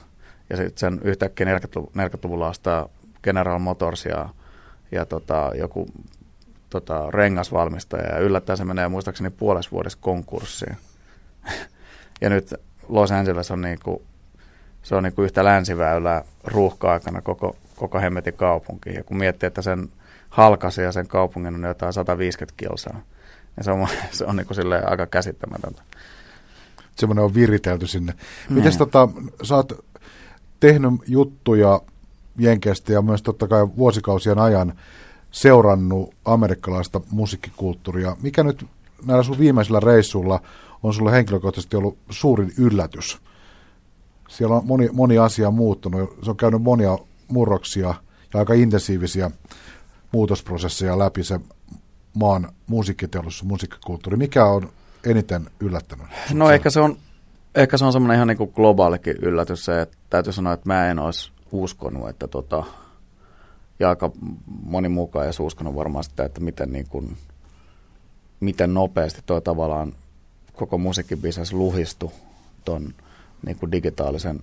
[0.50, 2.88] Ja sitten sen yhtäkkiä 40-luvulla ostaa
[3.22, 4.28] General Motors ja,
[4.92, 5.86] ja tota, joku
[6.70, 8.14] tota, rengasvalmistaja.
[8.14, 10.76] Ja yllättäen se menee muistaakseni puolessa vuodessa konkurssiin.
[12.20, 12.54] ja nyt
[12.88, 14.02] Los Angeles on niinku,
[14.86, 18.90] se on niinku yhtä länsiväylää ruuhka-aikana koko, koko hemmetin kaupunki.
[18.94, 19.88] Ja kun miettii, että sen
[20.28, 23.00] halkasi ja sen kaupungin on jotain 150 kilsaa,
[23.56, 24.54] niin se on, se on niinku
[24.86, 25.82] aika käsittämätöntä.
[26.96, 28.12] Semmoinen on viritelty sinne.
[28.50, 28.78] Miten niin.
[28.78, 29.08] tota,
[29.42, 29.84] sä oot
[30.60, 31.80] tehnyt juttuja
[32.38, 34.72] Jenkeistä ja myös totta kai vuosikausien ajan
[35.30, 38.16] seurannut amerikkalaista musiikkikulttuuria.
[38.22, 38.66] Mikä nyt
[39.06, 40.40] näillä sun viimeisillä reissulla
[40.82, 43.26] on sulle henkilökohtaisesti ollut suurin yllätys?
[44.28, 46.18] Siellä on moni, moni asia muuttunut.
[46.22, 47.94] Se on käynyt monia murroksia
[48.34, 49.30] ja aika intensiivisiä
[50.12, 51.40] muutosprosesseja läpi se
[52.14, 54.16] maan musiikkiteollisuus, musiikkikulttuuri.
[54.16, 54.68] Mikä on
[55.04, 56.06] eniten yllättänyt?
[56.32, 56.96] No ehkä se on,
[57.54, 60.90] ehkä se on semmoinen ihan niin kuin globaalikin yllätys se, että täytyy sanoa, että mä
[60.90, 62.64] en olisi uskonut, että tota,
[63.80, 64.10] ja aika
[64.62, 67.16] moni mukaan ei uskonut varmaan sitä, että miten, niin kuin,
[68.40, 69.92] miten nopeasti tuo tavallaan
[70.52, 72.10] koko musiikkibisnes luhistui
[72.64, 72.94] tuon
[73.46, 74.40] niin kuin digitaalisen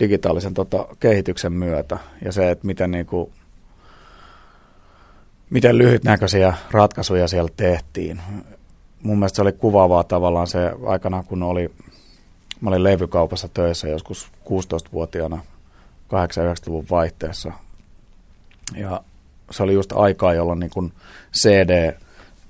[0.00, 3.32] digitaalisen tota, kehityksen myötä ja se, että miten, niin kuin,
[5.50, 8.20] miten lyhytnäköisiä ratkaisuja siellä tehtiin.
[9.02, 11.70] Mun mielestä se oli kuvaavaa tavallaan se aikana, kun oli,
[12.60, 15.38] mä olin levykaupassa töissä joskus 16-vuotiaana
[16.08, 17.52] 8-90-luvun vaihteessa.
[18.76, 19.00] Ja
[19.50, 20.92] se oli just aikaa, jolloin niin kuin
[21.32, 21.92] CD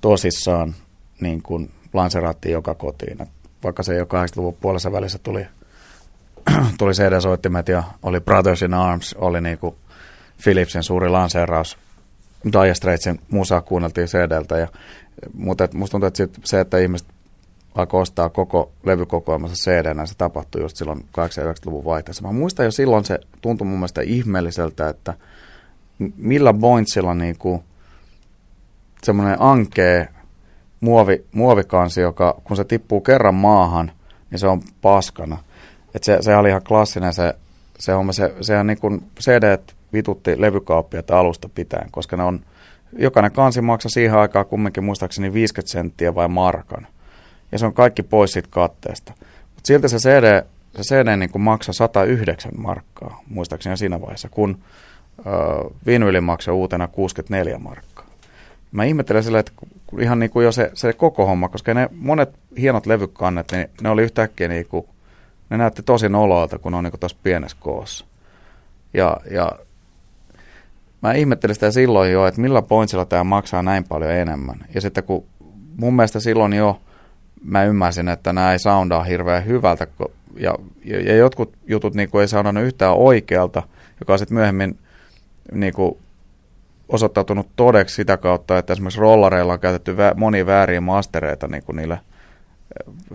[0.01, 0.75] tosissaan
[1.21, 1.71] niin kuin
[2.45, 3.21] joka kotiin.
[3.21, 3.29] Et
[3.67, 5.47] vaikka se jo 80-luvun puolessa välissä tuli
[6.79, 9.75] tuli CD-soittimet ja oli Brothers in Arms, oli niinku
[10.43, 11.77] Philipsin suuri lanseeraus.
[12.45, 14.57] Dire Straitsin musaa kuunneltiin CDltä.
[14.57, 14.67] Ja,
[15.33, 17.07] mutta et musta tuntuu, että sit se, että ihmiset
[17.75, 22.23] alkoi ostaa koko levykokoelmassa cd se tapahtui just silloin 80-90-luvun vaihteessa.
[22.23, 25.13] Mä muistan jo silloin se tuntui mun mielestä ihmeelliseltä, että
[26.17, 27.63] millä Bointsilla niinku
[29.03, 30.07] semmoinen ankee
[30.81, 33.91] muovi, muovikansi, joka kun se tippuu kerran maahan,
[34.31, 35.37] niin se on paskana.
[35.95, 37.33] Et se, se oli ihan klassinen se,
[37.79, 38.13] se homma.
[38.13, 39.57] Se, sehän niin kuin CD
[39.93, 42.39] vitutti levykaappia alusta pitäen, koska ne on,
[42.97, 46.87] jokainen kansi maksaa siihen aikaan kumminkin muistaakseni 50 senttiä vai markan.
[47.51, 49.13] Ja se on kaikki pois siitä katteesta.
[49.55, 50.43] Mutta silti se CD,
[50.75, 54.59] se CD niin kuin maksoi 109 markkaa, muistaakseni siinä vaiheessa, kun
[55.19, 55.33] äh,
[55.85, 57.96] vinyli maksoi uutena 64 markkaa.
[58.71, 59.51] Mä ihmettelen sillä, että
[59.99, 63.89] ihan niin kuin jo se, se koko homma, koska ne monet hienot levykannet, niin ne
[63.89, 64.85] oli yhtäkkiä niin kuin,
[65.49, 68.05] ne näytti tosi noloilta, kun ne on niin tuossa pienessä koossa.
[68.93, 69.51] Ja, ja
[71.01, 74.65] mä ihmettelin sitä silloin jo, että millä pointsilla tämä maksaa näin paljon enemmän.
[74.75, 75.25] Ja sitten kun
[75.77, 76.81] mun mielestä silloin jo
[77.43, 79.87] mä ymmärsin, että nämä ei soundaa hirveän hyvältä,
[80.35, 83.63] ja, ja, ja jotkut jutut niin kuin ei soundannut yhtään oikealta,
[83.99, 84.79] joka sitten myöhemmin
[85.51, 85.97] niin kuin
[86.89, 91.99] osoittautunut todeksi sitä kautta, että esimerkiksi rollareilla on käytetty monia vääriä mastereita niin kuin niille,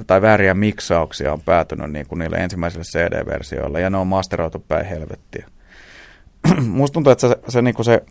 [0.06, 4.86] tai vääriä miksauksia on päätynyt niin kuin niille ensimmäisille CD-versioille, ja ne on masteroitu päin
[4.86, 5.46] helvettiä.
[6.66, 8.02] Musta tuntuu, että se, se, niin kuin se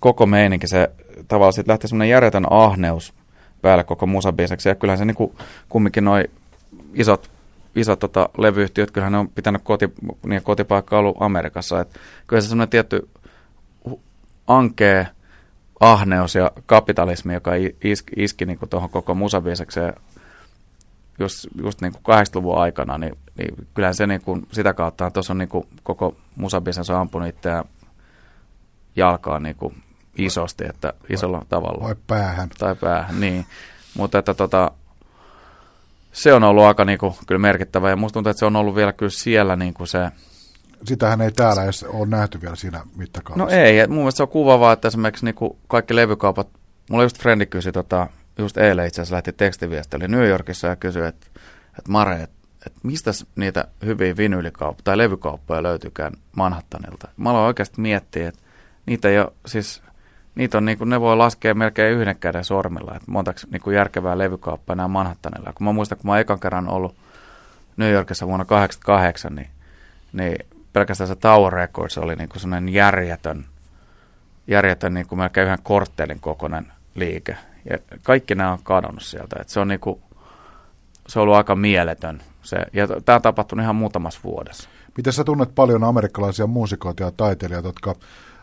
[0.00, 0.90] koko meininki, se
[1.28, 3.14] tavallaan sitten lähtee semmoinen järjetön ahneus
[3.62, 5.32] päälle koko musabiiseksi, ja kyllähän se niin kuin,
[5.68, 6.30] kumminkin noin
[6.94, 7.30] isot
[7.76, 9.88] isot tota, levyyhtiöt, kyllähän ne on pitänyt koti,
[10.26, 11.80] niin kotipaikka ollut Amerikassa.
[11.80, 13.08] Et kyllä se semmoinen tietty
[14.56, 15.06] ankee
[15.80, 17.50] ahneus ja kapitalismi, joka
[17.84, 19.94] iski, iski niin tuohon koko musabiisekseen
[21.18, 25.32] just, just niin kuin 80-luvun aikana, niin, niin kyllähän se niin kuin, sitä kautta tuossa
[25.32, 27.64] on niin kuin, koko musabisnes on ampunut itseään
[28.96, 29.82] jalkaan niin kuin
[30.18, 31.84] isosti, että isolla vai, tavalla.
[31.84, 32.48] Vai päähän.
[32.58, 33.46] Tai päähän, niin.
[33.96, 34.70] Mutta että tota,
[36.12, 38.74] se on ollut aika niin kuin, kyllä merkittävä ja musta tuntuu, että se on ollut
[38.74, 40.10] vielä kyllä siellä niin kuin se...
[40.84, 43.56] Sitähän ei täällä edes ole nähty vielä siinä mittakaavassa.
[43.56, 46.48] No ei, mun mielestä se on kuvavaa, että esimerkiksi niin kaikki levykaupat,
[46.90, 48.06] mulla just frendi kysyi, tota,
[48.38, 51.26] just eilen itse asiassa lähti tekstiviesti, oli New Yorkissa ja kysyi, että,
[51.78, 57.08] että Mare, että, että mistä niitä hyviä vinylikauppoja tai levykauppoja löytyykään Manhattanilta.
[57.16, 58.40] Mä aloin oikeasti miettiä, että
[58.86, 59.82] niitä ole, siis
[60.34, 63.76] niitä on, niin kuin, ne voi laskea melkein yhden käden sormilla, että montako niin kuin
[63.76, 65.52] järkevää levykauppaa nämä Manhattanilla.
[65.52, 66.96] Kun mä muistan, kun mä ekan kerran ollut
[67.76, 69.50] New Yorkissa vuonna 1988, niin,
[70.12, 73.44] niin pelkästään se Tower Records oli niin kuin sellainen järjetön,
[74.46, 77.36] järjetön niin kuin melkein yhden korttelin kokoinen liike.
[77.70, 79.36] Ja kaikki nämä on kadonnut sieltä.
[79.40, 80.00] että se on niin kuin,
[81.08, 82.22] se on ollut aika mieletön.
[82.42, 84.68] Se, ja tämä on tapahtunut ihan muutamassa vuodessa.
[84.96, 87.94] Miten sä tunnet paljon amerikkalaisia muusikoita ja taiteilijoita, jotka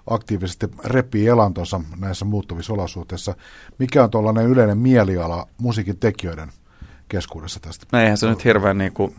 [0.10, 3.36] aktiivisesti repii elantonsa näissä muuttuvissa olosuhteissa.
[3.78, 6.50] Mikä on tuollainen yleinen mieliala musiikin tekijöiden
[7.10, 7.86] keskuudessa tästä?
[7.92, 9.16] No eihän se nyt hirveän, niin kuin,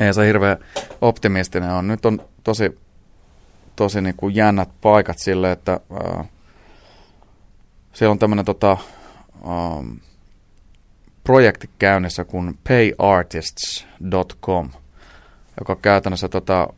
[0.00, 0.58] eihän se hirveän
[1.00, 1.88] optimistinen on.
[1.88, 2.80] Nyt on tosi,
[3.76, 6.28] tosi niin kuin jännät paikat sille, että äh,
[7.92, 8.76] siellä on tämmöinen tota,
[9.46, 9.92] ähm,
[11.24, 14.70] projekti käynnissä kuin payartists.com,
[15.60, 16.68] joka käytännössä tota,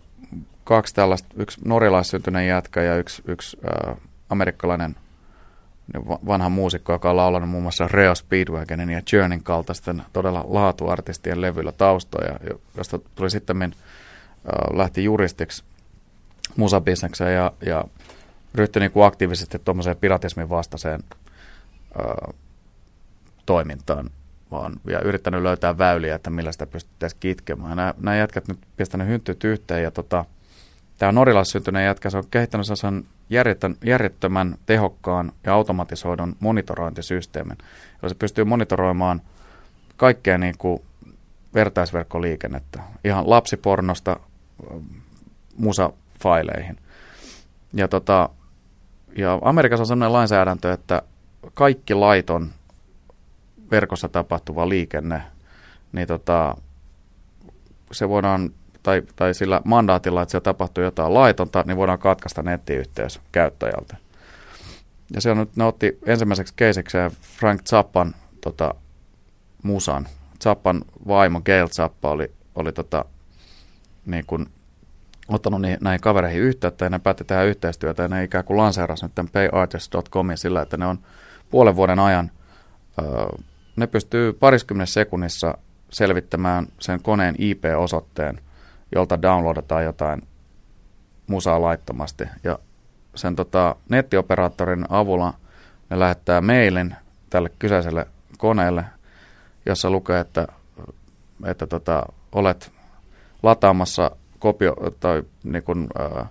[0.64, 3.96] kaksi tällaista, yksi norjalaissyntyinen jätkä ja yksi, yksi äh,
[4.30, 4.96] amerikkalainen
[6.26, 11.72] vanha muusikko, joka on laulanut muun muassa Reo Speedwagonin ja Journeyn kaltaisten todella laatuartistien levyillä
[11.72, 12.40] taustoja,
[12.76, 13.70] josta tuli sitten äh,
[14.76, 15.64] lähti juristiksi
[16.56, 17.84] musabisnekseen ja, ja
[18.54, 21.00] ryhtyi niin kuin aktiivisesti tuommoiseen piratismin vastaiseen
[22.00, 22.34] äh,
[23.46, 24.10] toimintaan
[24.50, 27.76] vaan ja yrittänyt löytää väyliä, että millä sitä pystyttäisiin kitkemään.
[27.76, 30.24] Nämä, nämä jätkät nyt pistänyt hynttyt yhteen ja tota,
[31.02, 33.04] Tämä norilaissyntyinen jätkä, se on kehittänyt sen
[33.84, 37.58] järjettömän, tehokkaan ja automatisoidun monitorointisysteemin,
[38.02, 39.20] jolla se pystyy monitoroimaan
[39.96, 40.82] kaikkea niin kuin
[41.54, 44.20] vertaisverkkoliikennettä, ihan lapsipornosta
[45.56, 46.78] musafaileihin.
[47.72, 48.28] Ja, tota,
[49.16, 51.02] ja Amerikassa on sellainen lainsäädäntö, että
[51.54, 52.50] kaikki laiton
[53.70, 55.22] verkossa tapahtuva liikenne,
[55.92, 56.56] niin tota,
[57.92, 58.50] se voidaan
[58.82, 63.96] tai, tai sillä mandaatilla, että siellä tapahtuu jotain laitonta, niin voidaan katkaista nettiyhteys käyttäjältä.
[65.14, 68.74] Ja se on nyt, ne otti ensimmäiseksi keisikseen Frank Zappan tota,
[69.62, 70.08] musan.
[70.42, 73.04] Zappan vaimo Gail Zappa oli, oli tota,
[74.06, 74.46] niin kuin,
[75.28, 79.04] ottanut niin, näihin kavereihin yhteyttä ja ne päätti tehdä yhteistyötä ja ne ikään kuin lanseerasi
[79.04, 80.98] nyt tämän payartist.comin sillä, että ne on
[81.50, 82.30] puolen vuoden ajan,
[83.02, 83.26] öö,
[83.76, 85.58] ne pystyy pariskymmenessä sekunnissa
[85.90, 88.40] selvittämään sen koneen IP-osoitteen–
[88.94, 90.22] jolta downloadataan jotain
[91.26, 92.24] musaa laittomasti.
[92.44, 92.58] Ja
[93.14, 95.34] sen tota, nettioperaattorin avulla
[95.90, 96.96] ne lähettää mailin
[97.30, 98.06] tälle kyseiselle
[98.38, 98.84] koneelle,
[99.66, 100.48] jossa lukee, että,
[101.44, 102.72] että tota, olet
[103.42, 106.28] lataamassa kopio, tai niin kuin, ää, ää,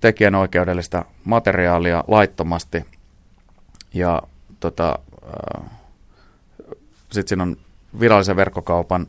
[0.00, 2.84] tekijänoikeudellista materiaalia laittomasti.
[3.94, 4.22] Ja
[4.60, 4.98] tota,
[6.98, 7.56] sitten siinä on
[8.00, 9.06] virallisen verkkokaupan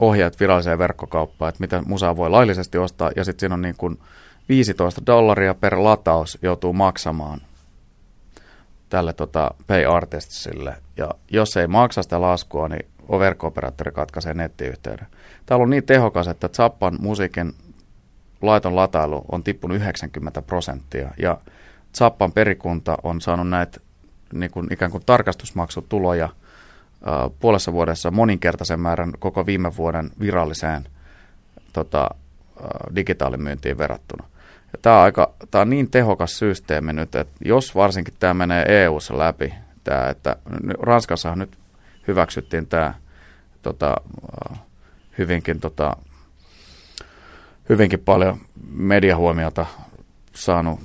[0.00, 3.98] ohjeet viralliseen verkkokauppaan, että mitä musaa voi laillisesti ostaa, ja sitten siinä on niin kuin
[4.48, 7.40] 15 dollaria per lataus joutuu maksamaan
[8.88, 10.76] tälle tota, pay artistsille.
[10.96, 12.86] Ja jos ei maksa sitä laskua, niin
[13.18, 15.06] verkko-operaattori katkaisee nettiyhteyden.
[15.46, 17.52] Tämä on niin tehokas, että Zappan musiikin
[18.42, 21.38] laiton latailu on tippunut 90 prosenttia ja
[21.98, 23.80] Zappan perikunta on saanut näitä
[24.32, 26.28] niin kuin, ikään kuin tarkastusmaksutuloja–
[27.40, 30.86] puolessa vuodessa moninkertaisen määrän koko viime vuoden viralliseen
[31.72, 32.10] tota,
[32.96, 34.24] digitaalimyyntiin verrattuna.
[34.72, 38.64] Ja tämä, on aika, tämä on niin tehokas systeemi nyt, että jos varsinkin tämä menee
[38.68, 40.36] EU-ssa läpi, tämä, että
[40.80, 41.58] Ranskassa nyt
[42.08, 42.94] hyväksyttiin tämä
[43.62, 43.96] tota,
[45.18, 45.96] hyvinkin, tota,
[47.68, 49.66] hyvinkin paljon mediahuomiota
[50.32, 50.80] saanut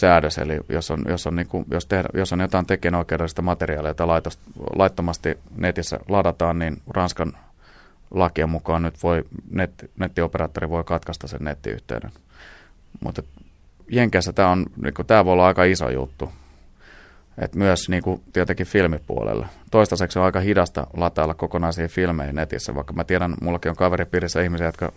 [0.00, 3.90] säädös, eli jos on, jos on, niin kuin, jos tehdä, jos on jotain tekijänoikeudellista materiaalia,
[3.90, 4.06] jota
[4.76, 7.32] laittomasti netissä ladataan, niin Ranskan
[8.10, 12.10] lakien mukaan nyt voi, net, nettioperaattori voi katkaista sen nettiyhteyden.
[13.00, 13.22] Mutta
[13.88, 16.32] Jenkeissä tämä, on, niin kuin, tämä voi olla aika iso juttu.
[17.38, 19.46] Et myös niin kuin, tietenkin filmipuolella.
[19.70, 24.66] Toistaiseksi on aika hidasta latailla kokonaisia filmejä netissä, vaikka mä tiedän, mullakin on kaveripiirissä ihmisiä,
[24.66, 24.92] jotka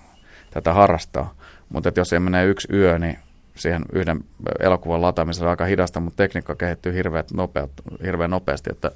[0.52, 1.34] tätä harrastaa.
[1.70, 3.20] Mutta jos ei mene yksi yö, niin
[3.56, 4.24] siihen yhden
[4.60, 7.72] elokuvan lataamisella aika hidasta, mutta tekniikka kehittyy hirveän, nopeat,
[8.04, 8.92] hirveän nopeasti, että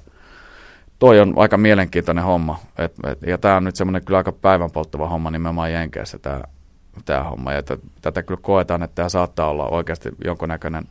[0.98, 2.58] toi on aika mielenkiintoinen homma.
[2.78, 6.18] Et, et, ja tämä on nyt semmoinen kyllä aika päivänpolttava homma nimenomaan Jenkeissä
[7.04, 7.52] tämä homma.
[7.52, 10.84] Ja että, tätä kyllä koetaan, että tämä saattaa olla oikeasti jonkunnäköinen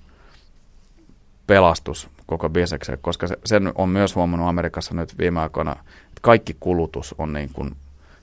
[1.48, 6.58] pelastus koko bisnekseen, koska se, sen on myös huomannut Amerikassa nyt viime aikoina, että kaikki
[6.60, 7.76] kulutus on niin kuin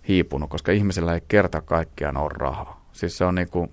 [0.09, 2.85] hiipunut, koska ihmisillä ei kerta kaikkiaan ole rahaa.
[2.93, 3.71] Siis se on niin kuin,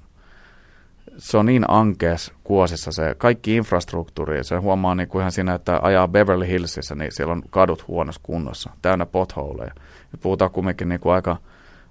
[1.18, 4.44] se on niin ankeas kuosissa se kaikki infrastruktuuri.
[4.44, 8.22] Se huomaa niin kuin ihan siinä, että ajaa Beverly Hillsissä, niin siellä on kadut huonossa
[8.24, 9.72] kunnossa, täynnä potholeja.
[10.12, 11.38] Ja puhutaan kumminkin niin kuin aika,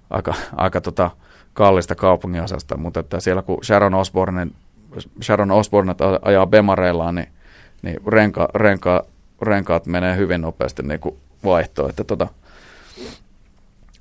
[0.09, 1.11] aika, aika tota
[1.53, 4.47] kallista kaupunginosasta, mutta että siellä kun Sharon Osbourne,
[5.21, 7.29] Sharon Osbourne ajaa Bemareillaan, niin,
[7.81, 9.05] niin renka, renka,
[9.41, 11.89] renkaat menee hyvin nopeasti niin kuin vaihtoon.
[11.89, 12.27] Että tota,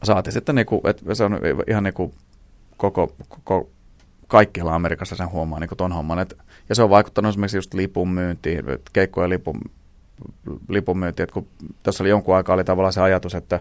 [0.03, 2.15] saatiin sitten, niin kuin, että se on ihan niin kuin
[2.77, 3.69] koko, koko
[4.29, 6.19] kaikkialla Amerikassa sen huomaa niin ton homman.
[6.19, 6.39] Et,
[6.69, 9.61] ja se on vaikuttanut esimerkiksi just lipun myyntiin, keikkojen lipun,
[10.69, 11.47] lipun myyntiin, että kun
[11.83, 13.61] tässä oli jonkun aikaa oli tavallaan se ajatus, että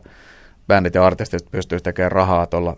[0.67, 2.77] bändit ja artistit pystyisivät tekemään rahaa tuolla,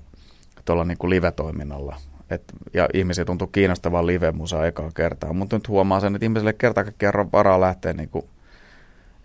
[0.66, 1.96] tuolla niin live-toiminnalla.
[2.30, 5.34] Et, ja ihmisiä tuntuu kiinnostavan live-musaa ekaa kertaa.
[5.34, 8.26] Mutta nyt huomaa sen, että ihmisille kerta kaikkiaan varaa lähteä, niin kuin,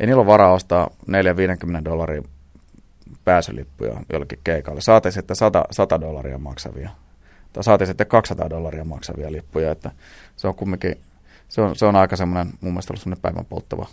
[0.00, 0.90] ei niillä ole varaa ostaa
[1.81, 2.22] 4-50 dollaria
[3.24, 4.81] pääsylippuja jollekin keikalle.
[4.81, 6.90] Saatiin sitten 100, 100 dollaria maksavia
[7.55, 9.90] tai saatiin sitten 200 dollaria maksavia lippuja, että
[10.37, 11.01] se on kumminkin,
[11.49, 13.87] se on, se on aika semmoinen, mun mielestä ollut semmoinen päivän polttava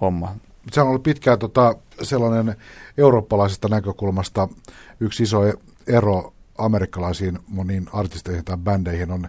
[0.00, 0.36] homma.
[0.72, 2.56] Se on ollut pitkään tota, sellainen
[2.98, 4.48] eurooppalaisesta näkökulmasta
[5.00, 5.40] yksi iso
[5.86, 9.24] ero amerikkalaisiin moniin artisteihin tai bändeihin on,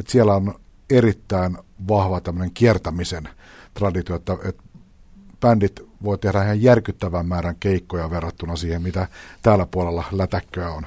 [0.00, 0.54] että siellä on
[0.90, 3.28] erittäin vahva tämmöinen kiertämisen
[3.74, 4.62] traditio, että, että
[5.40, 9.08] bändit voi tehdä ihan järkyttävän määrän keikkoja verrattuna siihen, mitä
[9.42, 10.86] täällä puolella lätäkköä on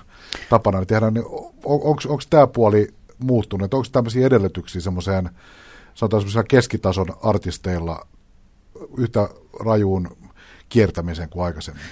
[0.50, 1.26] tapana tehdä, niin
[1.64, 2.88] on, onko tämä puoli
[3.20, 3.74] muuttunut?
[3.74, 5.30] Onko tämmöisiä edellytyksiä semmoiseen,
[5.94, 8.08] sanotaan semmoisella keskitason artisteilla
[8.98, 10.18] yhtä rajuun
[10.70, 11.84] kiertämiseen kuin aikaisemmin?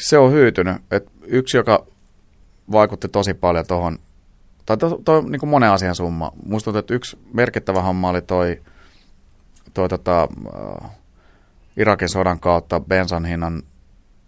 [0.00, 0.76] Se on hyytynyt.
[0.90, 1.86] Et yksi, joka
[2.72, 3.98] vaikutti tosi paljon tuohon,
[4.66, 6.32] tai to, niin kuin monen asian summa.
[6.50, 8.62] Tuntuu, että yksi merkittävä homma oli toi,
[9.74, 10.28] toi tota,
[10.82, 10.90] äh,
[11.76, 13.62] Irakin sodan kautta bensan hinnan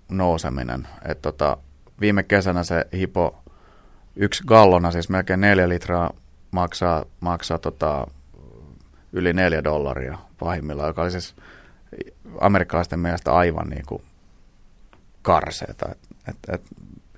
[0.08, 0.88] nouseminen.
[1.08, 1.56] Et tota,
[2.00, 3.42] viime kesänä se hipo
[4.16, 6.10] yksi gallona, siis melkein neljä litraa,
[6.50, 8.06] maksaa, maksaa tota,
[9.12, 11.34] yli neljä dollaria pahimmillaan, joka oli siis
[12.40, 14.02] amerikkalaisten mielestä aivan niin kuin
[15.22, 15.88] karseeta.
[15.90, 16.62] Et, et, et,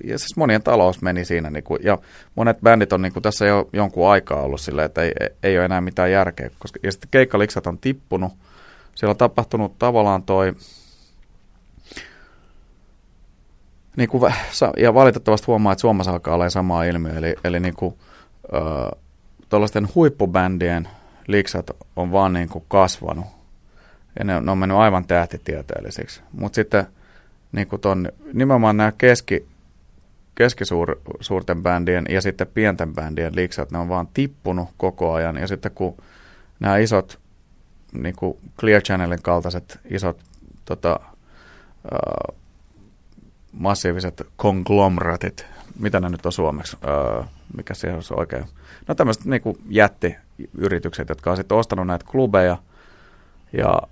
[0.04, 1.98] ja siis monien talous meni siinä, niin kuin, ja
[2.34, 5.64] monet bändit on niin kuin, tässä jo jonkun aikaa ollut silleen, että ei, ei ole
[5.64, 8.32] enää mitään järkeä, koska, ja sitten keikkaliksat on tippunut,
[8.94, 10.52] siellä on tapahtunut tavallaan toi,
[13.96, 14.34] niin kuin,
[14.76, 17.94] ja valitettavasti huomaa, että Suomessa alkaa olla sama ilmiö, eli, eli niin kuin,
[18.54, 20.88] äh, huippubändien
[21.26, 23.26] liksat on vaan niin kuin kasvanut,
[24.18, 26.22] ja ne, ne on mennyt aivan tähtitieteellisiksi.
[26.32, 26.86] Mutta sitten
[27.52, 29.46] niin kuin ton, nimenomaan nämä keski,
[30.34, 35.72] keskisuurten bändien ja sitten pienten bändien liksat, ne on vaan tippunut koko ajan, ja sitten
[35.74, 35.96] kun
[36.60, 37.18] nämä isot,
[37.92, 40.20] niin kuin Clear Channelin kaltaiset isot
[40.64, 41.00] tota,
[41.92, 42.36] äh,
[43.52, 45.46] massiiviset konglomeratit,
[45.78, 47.22] mitä ne nyt on suomeksi, öö,
[47.56, 48.44] mikä se on oikein.
[48.88, 52.56] No tämmöiset niin jättiyritykset, jotka on sitten ostanut näitä klubeja
[53.52, 53.82] ja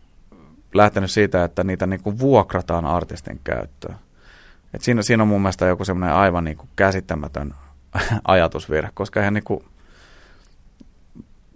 [0.75, 3.97] lähtenyt siitä, että niitä niin kuin vuokrataan artistin käyttöön.
[4.75, 7.55] Et siinä, siinä on mun mielestä joku semmoinen aivan niin kuin käsittämätön
[8.25, 9.65] ajatusvirhe, koska eihän niin kuin,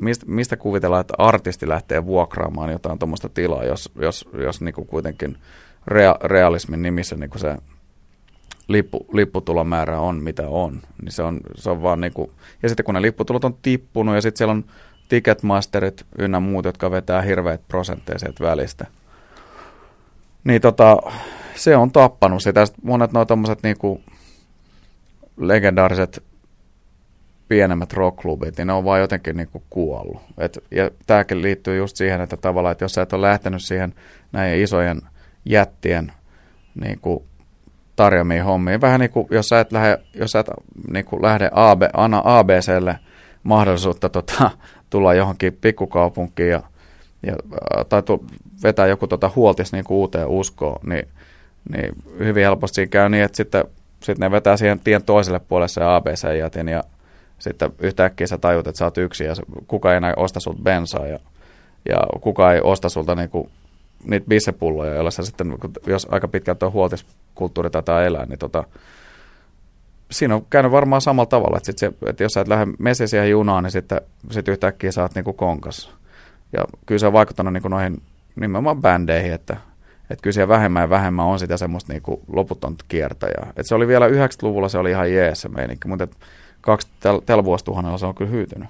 [0.00, 4.86] mistä, mistä kuvitellaan, että artisti lähtee vuokraamaan jotain tuommoista tilaa, jos, jos, jos niin kuin
[4.86, 5.38] kuitenkin
[5.86, 7.56] rea, realismin nimissä niin kuin se
[8.68, 10.80] lippu, lipputulomäärä on mitä on.
[11.02, 14.20] Niin se on, se on vaan niinku, ja sitten kun ne lipputulot on tippunut ja
[14.20, 14.64] sitten siellä on
[15.08, 18.86] Ticketmasterit ynnä muut, jotka vetää hirveät prosentteja sieltä välistä.
[20.44, 20.96] Niin tota,
[21.54, 22.66] se on tappanut sitä.
[22.66, 24.00] Sitten monet noin tommoset niinku
[25.36, 26.22] legendaariset
[27.48, 30.22] pienemmät rockklubit, niin ne on vaan jotenkin niinku kuollut.
[30.38, 33.94] Et, ja tämäkin liittyy just siihen, että tavallaan, että jos sä et ole lähtenyt siihen
[34.32, 35.02] näin isojen
[35.44, 36.12] jättien
[36.74, 37.26] niinku
[37.96, 40.46] tarjoamiin hommiin, vähän niin kuin jos sä et lähde, jos sä et
[40.92, 42.98] niinku lähde AB, anna ABClle
[43.42, 44.50] mahdollisuutta tota,
[44.90, 46.62] tulla johonkin pikkukaupunkiin ja,
[47.26, 47.36] ja,
[47.88, 48.24] tai tu,
[48.62, 51.08] vetää joku tota huoltis niin kuin uuteen uskoon, niin,
[51.72, 53.64] niin hyvin helposti siinä käy niin, että sitten,
[54.00, 56.84] sitten ne vetää siihen tien toiselle puolelle se ABC-jätin ja
[57.38, 59.34] sitten yhtäkkiä sä tajut, että sä oot yksin ja
[59.66, 61.18] kuka ei enää osta sulta bensaa ja,
[61.88, 63.50] ja kuka ei osta sulta niinku
[64.04, 68.64] niitä bissepulloja, joilla sä sitten, jos aika pitkään tuo huoltiskulttuuri tätä elää, niin tota,
[70.10, 73.08] siinä on käynyt varmaan samalla tavalla, että, sit se, että jos sä et lähde mesi
[73.08, 74.00] siihen junaan, niin sitten
[74.30, 75.90] sit yhtäkkiä sä oot niinku konkas.
[76.52, 78.02] Ja kyllä se on vaikuttanut niinku noihin
[78.36, 79.56] nimenomaan bändeihin, että,
[80.10, 83.52] että kyllä siellä vähemmän ja vähemmän on sitä semmoista niinku loputonta kiertäjää.
[83.56, 86.08] Et se oli vielä 90-luvulla, se oli ihan jees se meininki, mutta
[86.60, 88.68] kaksi tällä täl vuosituhannella se on kyllä hyytynyt.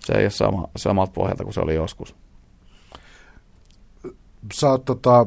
[0.00, 2.14] Se ei ole sama, samalta pohjalta kuin se oli joskus.
[4.54, 5.26] Sä oot tota,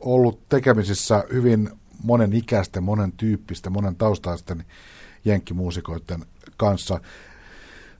[0.00, 1.70] ollut tekemisissä hyvin
[2.04, 4.64] monen ikäisten, monen tyyppisten, monen taustaisten
[5.24, 6.24] jenkkimuusikoiden
[6.56, 7.00] kanssa.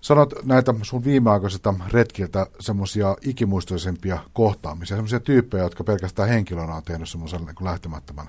[0.01, 7.09] Sanot näitä sun viimeaikaisilta retkiltä semmoisia ikimuistoisempia kohtaamisia, semmoisia tyyppejä, jotka pelkästään henkilönä on tehnyt
[7.09, 8.27] semmoisen niin lähtemättömän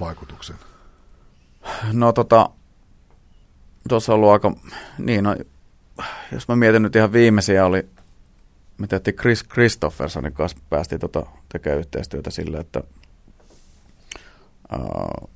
[0.00, 0.56] vaikutuksen.
[1.92, 2.50] No tota,
[3.88, 4.52] tuossa on ollut aika,
[4.98, 5.36] niin no,
[6.32, 7.88] jos mä mietin nyt ihan viimeisiä, oli,
[8.78, 12.82] mitä Chris Christophersonin kanssa päästiin tota, tekemään yhteistyötä sille, että
[14.78, 15.30] uh,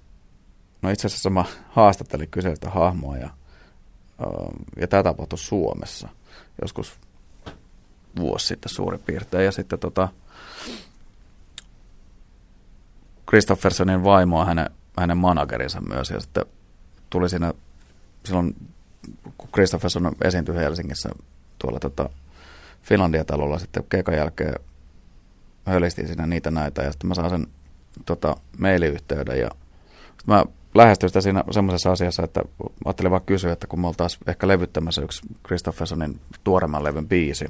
[0.82, 3.30] no itse asiassa mä haastattelin kyseistä hahmoa ja,
[4.26, 6.08] uh, ja tämä tapahtui Suomessa
[6.62, 6.98] joskus
[8.16, 9.44] vuosi sitten suurin piirtein.
[9.44, 10.08] Ja sitten tota,
[13.28, 16.44] Christophersonin vaimo on hänen, hänen managerinsa myös ja sitten
[17.10, 17.54] tuli siinä
[18.24, 18.56] silloin,
[19.38, 21.10] kun Christopherson esiintyi Helsingissä
[21.58, 22.08] tuolla tota
[22.82, 24.54] Finlandia-talolla sitten keikan jälkeen
[25.66, 27.46] hölistiin siinä niitä näitä ja sitten mä saan sen
[28.04, 29.50] tota, mailiyhteyden ja
[30.06, 32.42] sitten mä lähestyin sitä siinä semmoisessa asiassa, että
[32.84, 37.44] ajattelin vaan kysyä, että kun me oltaisiin ehkä levyttämässä yksi Christophersonin tuoremman levyn biisi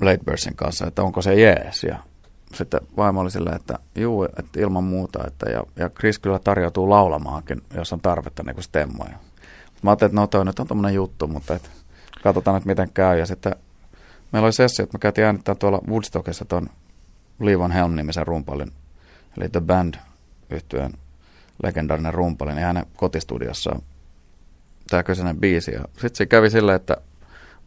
[0.00, 1.98] Late kanssa, että onko se jees ja
[2.54, 6.90] sitten vaimo oli silleen, että juu, että ilman muuta, että ja, ja Chris kyllä tarjoutuu
[6.90, 9.18] laulamaankin, jos on tarvetta niin kuin stemmoja.
[9.82, 11.70] Mä ajattelin, että no toi nyt on tommonen juttu, mutta et,
[12.22, 13.18] katsotaan nyt miten käy.
[13.18, 13.54] Ja sitten
[14.32, 16.70] meillä oli sessio, että me käytiin äänittää tuolla Woodstockissa ton
[17.40, 18.72] Levon Helm-nimisen rumpalin,
[19.38, 19.94] eli The Band
[20.50, 20.92] yhtyeen
[21.62, 23.82] legendaarinen rumpalin, ja hänen kotistudiossaan
[24.90, 25.70] tämä kyseinen biisi.
[25.70, 26.96] Ja sitten se kävi silleen, että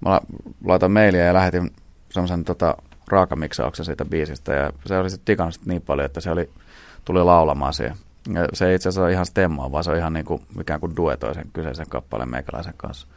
[0.06, 0.22] mä
[0.66, 1.72] laitan mailia ja lähetin
[2.10, 2.78] semmoisen tota,
[3.08, 6.50] raakamiksauksen siitä biisistä ja se oli sitten digannut niin paljon, että se oli,
[7.06, 7.96] tuli laulamaan siihen.
[8.34, 10.80] Ja se ei itse asiassa ole ihan stemmaa, vaan se on ihan niin kuin, ikään
[10.80, 13.08] kuin duetoi sen kyseisen kappaleen meikäläisen kanssa.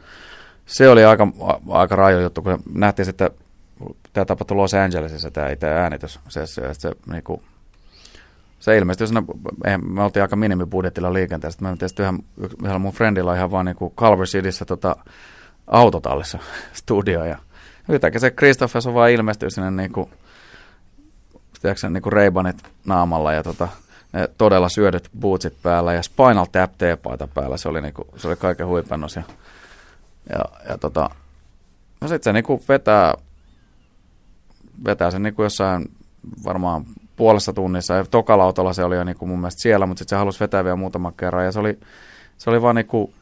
[0.67, 1.27] Se oli aika,
[1.69, 3.31] aika rajo juttu, kun nähtiin sitten,
[4.13, 7.41] tämä tapahtui Los Angelesissa tämä itse äänityssessio, ja se niin kuin,
[8.59, 9.23] se ilmestyi siinä,
[9.81, 12.19] me oltiin aika minimibudjettilla liikenteessä, me mentiin yhden,
[12.59, 14.95] yhdellä mun friendilla ihan vaan niin kuin Culver Cityssä tota,
[15.67, 16.39] autotallissa
[16.73, 17.37] studio, ja
[17.89, 20.09] yhtäkkiä se Christopher on vaan ilmestyy sinne niinku,
[21.61, 23.67] tiedätkö, niinku reibanit naamalla ja tota,
[24.13, 27.57] ne todella syödyt bootsit päällä ja Spinal Tap T-paita päällä.
[27.57, 29.15] Se oli, niinku, se oli kaiken huipennus.
[29.15, 29.23] Ja,
[30.29, 31.09] ja, ja tota,
[32.01, 33.13] no sit se niinku vetää,
[34.85, 35.91] vetää sen niinku jossain
[36.45, 37.93] varmaan puolessa tunnissa.
[37.93, 40.75] Ja tokalautolla se oli jo niinku mun mielestä siellä, mutta sitten se halusi vetää vielä
[40.75, 41.45] muutaman kerran.
[41.45, 41.79] Ja se oli,
[42.37, 43.13] se oli vaan niinku,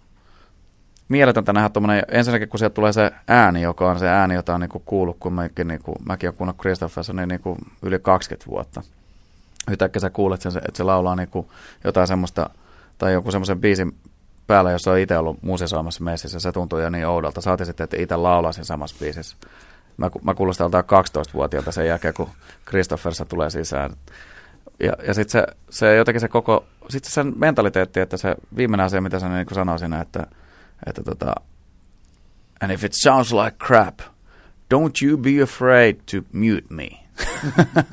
[1.10, 4.62] mieletöntä nähdä tuommoinen, ensinnäkin kun sieltä tulee se ääni, joka on se ääni, jota on
[4.62, 8.82] niinku kuullut, kun mäkin, niinku, mäkin olen kuunnellut Christophersonin niinku yli 20 vuotta.
[9.72, 11.52] Yhtäkkiä sä kuulet sen, että se laulaa niinku
[11.84, 12.50] jotain semmoista,
[12.98, 13.96] tai joku semmoisen biisin
[14.48, 17.42] päällä, jossa on itse ollut musisoimassa messissä, se tuntuu jo niin oudolta.
[17.42, 19.38] Saati sitten, että itse laulaa samassa biisissä.
[19.98, 22.30] Mä, mä kuulostan 12-vuotiaalta sen jälkeen, kun
[22.68, 23.92] Christophersa tulee sisään.
[24.80, 29.02] Ja, ja sitten se, se jotenkin se koko, sitten sen mentaliteetti, että se viimeinen asia,
[29.02, 30.28] mitä sä niin sanoin siinä, että
[30.86, 31.36] että tota,
[32.62, 34.00] and if it sounds like crap,
[34.74, 36.90] don't you be afraid to mute me.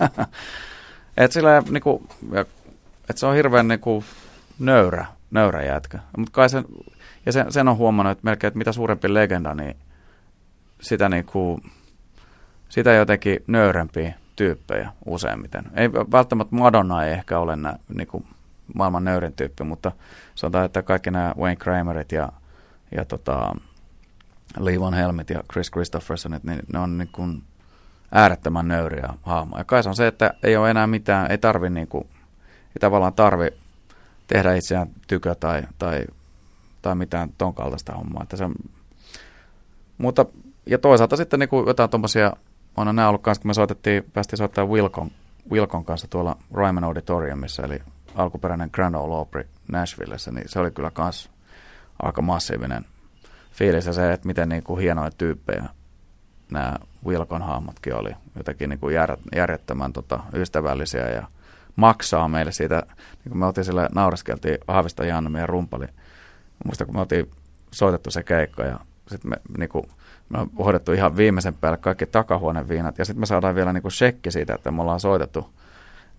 [1.16, 2.06] et sillä niinku,
[3.10, 4.04] et se on hirveän niinku
[4.58, 5.98] nöyrä, nöyrä jätkä.
[6.16, 6.64] Mut kai sen,
[7.26, 9.76] ja sen, sen on huomannut, että melkein, että mitä suurempi legenda, niin
[10.80, 11.60] sitä niinku,
[12.68, 15.64] sitä jotenkin nöyrempi tyyppejä useimmiten.
[15.74, 18.08] Ei välttämättä Madonna ei ehkä ole nää, niin
[18.74, 19.92] maailman nöyrin tyyppi, mutta
[20.34, 22.28] sanotaan, että kaikki nämä Wayne Kramerit ja,
[22.96, 23.54] ja tota,
[24.58, 27.42] Lee Van Helmit ja Chris Christophersonit, niin ne on niin
[28.12, 29.60] äärettömän nöyriä hahmoja.
[29.60, 33.12] Ja kai se on se, että ei ole enää mitään, ei tarvi niin ei tavallaan
[33.12, 33.48] tarvi
[34.32, 36.04] tehdä itseään tykö tai, tai,
[36.82, 38.22] tai mitään ton kaltaista hommaa.
[38.22, 38.44] Että se,
[39.98, 40.26] mutta,
[40.66, 42.32] ja toisaalta sitten niin kuin jotain tuommoisia,
[42.76, 45.10] on nämä ollut kanssa, kun me soitettiin, päästiin soittamaan Wilkon,
[45.50, 47.78] Wilkon kanssa tuolla Ryman Auditoriumissa, eli
[48.14, 51.30] alkuperäinen Grand Ole Opry Nashvillessä, niin se oli kyllä kans
[52.02, 52.84] aika massiivinen
[53.52, 55.64] fiilis ja se, että miten niin kuin hienoja tyyppejä
[56.50, 56.76] nämä
[57.06, 58.10] Wilkon hahmotkin oli.
[58.36, 58.94] Jotenkin niin kuin
[59.36, 61.26] järjettömän tota, ystävällisiä ja
[61.76, 65.86] maksaa meille siitä, niin kuin me oltiin sille naureskeltiin Haavista Janne, meidän rumpali.
[66.64, 67.30] Muista kun me oltiin
[67.70, 69.84] soitettu se keikka ja sitten me, niin kuin,
[70.28, 73.90] me on hoidettu ihan viimeisen päälle kaikki takahuoneen viinat ja sitten me saadaan vielä niin
[73.90, 75.50] shekki siitä, että me ollaan soitettu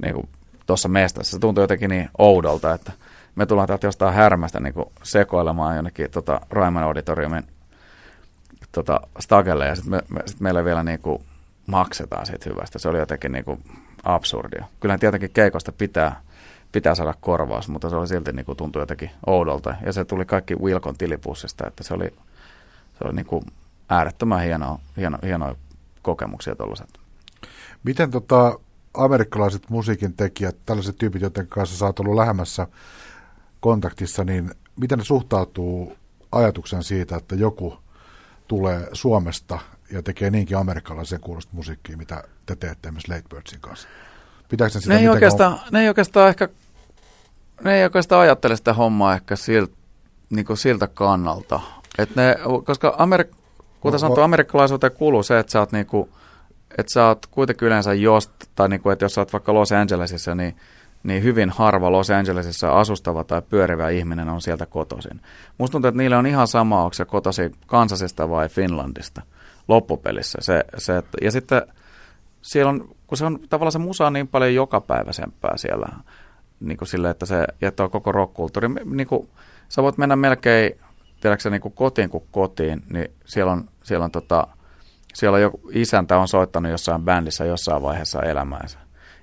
[0.02, 0.30] niin
[0.66, 1.32] tuossa mestassa.
[1.32, 2.92] Se tuntui jotenkin niin oudolta, että
[3.36, 4.74] me tullaan täältä jostain härmästä niin
[5.04, 7.44] sekoilemaan jonnekin tota, Raiman auditoriumin
[8.72, 11.00] tota, stagelle ja sitten me, me, sit meille vielä niin
[11.68, 12.80] maksetaan siitä hyvästä.
[12.80, 13.64] Se oli jotenkin niin kuin
[14.04, 14.66] absurdia.
[14.80, 16.22] Kyllähän tietenkin keikosta pitää,
[16.72, 19.76] pitää saada korvaus, mutta se oli silti niin kuin tuntui jotenkin oudolta.
[19.86, 22.14] Ja se tuli kaikki Wilkon tilipussista, että se oli,
[22.94, 23.46] se oli niin kuin
[23.90, 25.56] äärettömän hieno, hieno, hienoja
[26.02, 26.90] kokemuksia tuollaiset.
[27.84, 28.60] Miten tota,
[28.94, 32.68] amerikkalaiset musiikin tekijät, tällaiset tyypit, joiden kanssa sä oot ollut lähemmässä
[33.60, 35.98] kontaktissa, niin miten ne suhtautuu
[36.32, 37.78] ajatuksen siitä, että joku
[38.48, 39.60] tulee Suomesta
[39.94, 43.88] ja tekee niinkin amerikkalaisen kuulosta musiikkia, mitä te teette esimerkiksi Late Birdsin kanssa?
[44.50, 45.60] Pitääkö sitä ne, ei oikeastaan, on...
[45.72, 46.50] ne ei oikeastaan ehkä,
[47.64, 49.76] ne ei oikeastaan ajattele sitä hommaa ehkä siltä,
[50.30, 51.60] niin kuin siltä kannalta.
[51.98, 53.36] Et ne, koska Amerik-
[53.80, 54.26] kuten no, sanottu, no.
[54.26, 56.10] amerikkalaisuuteen kuuluu se, että sä oot niin kuin,
[56.78, 59.72] että sä oot kuitenkin yleensä jos, tai niin kuin, että jos sä oot vaikka Los
[59.72, 60.56] Angelesissa, niin,
[61.04, 65.22] niin hyvin harva Los Angelesissa asustava tai pyörivä ihminen on sieltä kotoisin.
[65.58, 69.22] Musta tuntuu, että niille on ihan sama, onko se kotosi Kansasista vai Finlandista
[69.68, 70.38] loppupelissä.
[70.42, 71.62] Se, se, ja sitten
[72.42, 75.88] siellä on, kun se on tavallaan se musa on niin paljon jokapäiväisempää siellä,
[76.60, 78.70] niin kuin sille, että se jättää koko rockkulttuuri.
[78.86, 79.30] Niin kuin,
[79.70, 80.80] sä voit mennä melkein,
[81.22, 84.48] tiedätkö niin kuin kotiin kuin kotiin, niin siellä on, siellä on tota,
[85.14, 88.80] siellä joku isäntä on soittanut jossain bändissä jossain vaiheessa elämäänsä.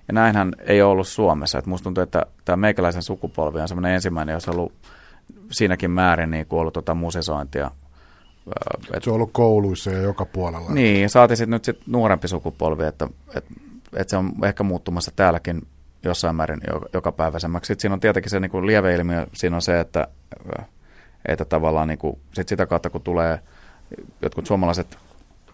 [0.09, 1.59] Ja näinhän ei ole ollut Suomessa.
[1.59, 4.73] Et musta tuntuu, että tämä meikäläisen sukupolvi on semmoinen ensimmäinen, jos on ollut
[5.51, 7.71] siinäkin määrin niin ollut tota musisointia.
[8.95, 10.71] Et, se on ollut kouluissa ja joka puolella.
[10.71, 13.45] Niin, saati sitten nyt sit nuorempi sukupolvi, että et,
[13.97, 15.63] et se on ehkä muuttumassa täälläkin
[16.05, 16.61] jossain määrin
[16.93, 17.67] joka päiväisemmäksi.
[17.67, 20.09] Sitten siinä on tietenkin se niin lieveilmiö, siinä on se, että,
[21.29, 23.41] että tavallaan niin kuin, sit sitä kautta kun tulee
[24.23, 24.99] jotkut suomalaiset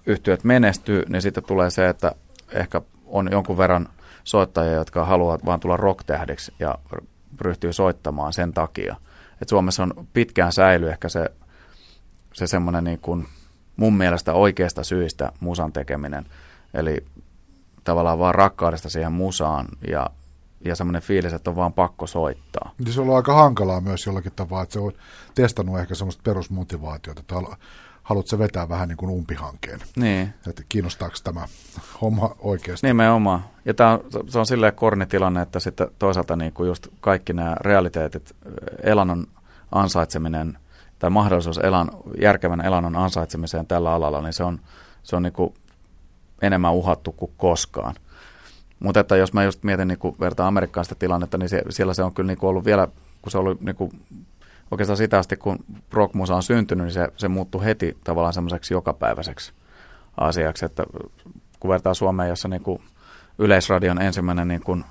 [0.07, 2.13] yhtiöt menestyy, niin sitten tulee se, että
[2.53, 3.89] ehkä on jonkun verran
[4.25, 6.75] soittajia, jotka haluavat vaan tulla rocktähdeksi ja
[7.41, 8.97] ryhtyy soittamaan sen takia.
[9.43, 11.31] Et Suomessa on pitkään säily ehkä se,
[12.37, 13.27] se semmoinen niin kuin
[13.77, 16.27] mun mielestä oikeasta syistä musan tekeminen.
[16.75, 17.07] Eli
[17.85, 20.11] tavallaan vaan rakkaudesta siihen musaan ja,
[20.65, 22.75] ja semmoinen fiilis, että on vaan pakko soittaa.
[22.79, 24.93] Niin se on ollut aika hankalaa myös jollakin tavalla, että se on
[25.35, 27.35] testannut ehkä semmoista perusmotivaatiota, että
[28.03, 29.81] haluatko vetää vähän niin kuin umpihankeen.
[29.97, 30.35] Niin.
[30.49, 31.49] Että kiinnostaako tämä
[32.01, 32.87] homma oikeasti?
[32.87, 33.45] Nimenomaan.
[33.65, 37.57] Ja tämä on, se on silleen kornitilanne, että sitten toisaalta niin kuin just kaikki nämä
[37.61, 38.37] realiteetit,
[38.83, 39.27] elannon
[39.73, 40.59] ansaitseminen
[40.99, 41.91] tai mahdollisuus elan,
[42.21, 44.61] järkevän elannon ansaitsemiseen tällä alalla, niin se on,
[45.03, 45.55] se on niin kuin
[46.43, 47.95] enemmän uhattu kuin koskaan.
[48.81, 52.15] Mutta että jos mä just mietin niin vertaa amerikkalaista tilannetta, niin se, siellä se on
[52.15, 52.89] kyllä niin kuin ollut vielä,
[53.23, 53.91] kun se ollut niin kuin
[54.71, 55.59] oikeastaan sitä asti, kun
[55.93, 59.53] rockmusa on syntynyt, niin se, se muuttui heti tavallaan semmoiseksi jokapäiväiseksi
[60.17, 60.85] asiaksi, että
[61.61, 62.83] kun vertaa Suomeen, jossa niin kuin
[63.39, 64.85] Yleisradion ensimmäinen niin kuin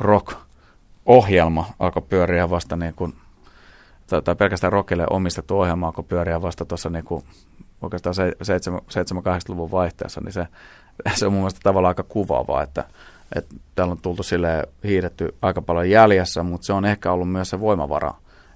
[0.00, 3.14] rock-ohjelma alkoi pyöriä vasta niin kuin,
[4.06, 7.24] tai pelkästään rockille omistettu ohjelma alkoi pyöriä vasta tuossa niin kuin
[7.82, 10.46] oikeastaan 7-8-luvun vaihteessa, niin se,
[11.14, 12.84] se on mun mielestä tavallaan aika kuvaavaa, että,
[13.34, 17.50] että täällä on tultu sille hiidetty aika paljon jäljessä, mutta se on ehkä ollut myös
[17.50, 18.14] se voimavara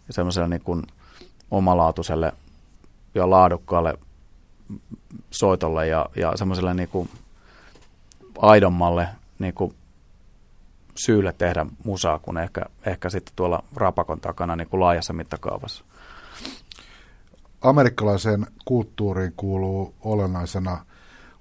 [0.08, 0.82] ja semmoiselle niin kuin
[1.50, 2.32] omalaatuiselle
[3.14, 3.94] ja laadukkaalle
[5.30, 7.10] soitolle ja, ja semmoiselle niin kuin
[8.38, 9.74] aidommalle niin kuin
[10.96, 15.84] syylle tehdä musaa kuin ehkä, ehkä sitten tuolla rapakon takana niin kuin laajassa mittakaavassa.
[17.60, 20.86] Amerikkalaiseen kulttuuriin kuuluu olennaisena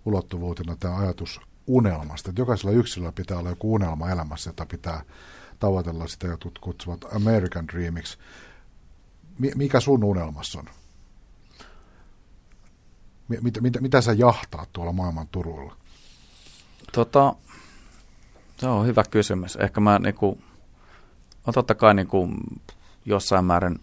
[0.06, 2.30] ulottuvuutena tämä ajatus unelmasta.
[2.30, 5.02] Että jokaisella yksilöllä pitää olla joku unelma elämässä, jota pitää
[5.60, 8.18] tavoitella sitä, jotkut kutsuvat American Dreamiksi
[9.38, 10.66] mikä sun unelmassa on?
[13.42, 15.76] Mitä, mitä, mitä sä jahtaat tuolla maailman turuilla?
[16.92, 17.36] Tota,
[18.58, 19.56] Se on hyvä kysymys.
[19.56, 20.38] Ehkä mä niinku,
[21.48, 22.30] on totta kai niinku
[23.06, 23.80] jossain määrin,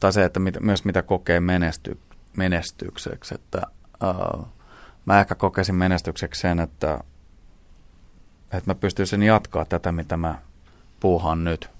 [0.00, 1.98] tai se, että mit, myös mitä kokee menesty,
[2.36, 3.62] menestykseksi, että
[4.04, 4.46] uh,
[5.04, 6.98] mä ehkä kokesin menestykseksi sen, että,
[8.52, 10.38] että mä pystyisin jatkaa tätä, mitä mä
[11.00, 11.70] puuhaan nyt.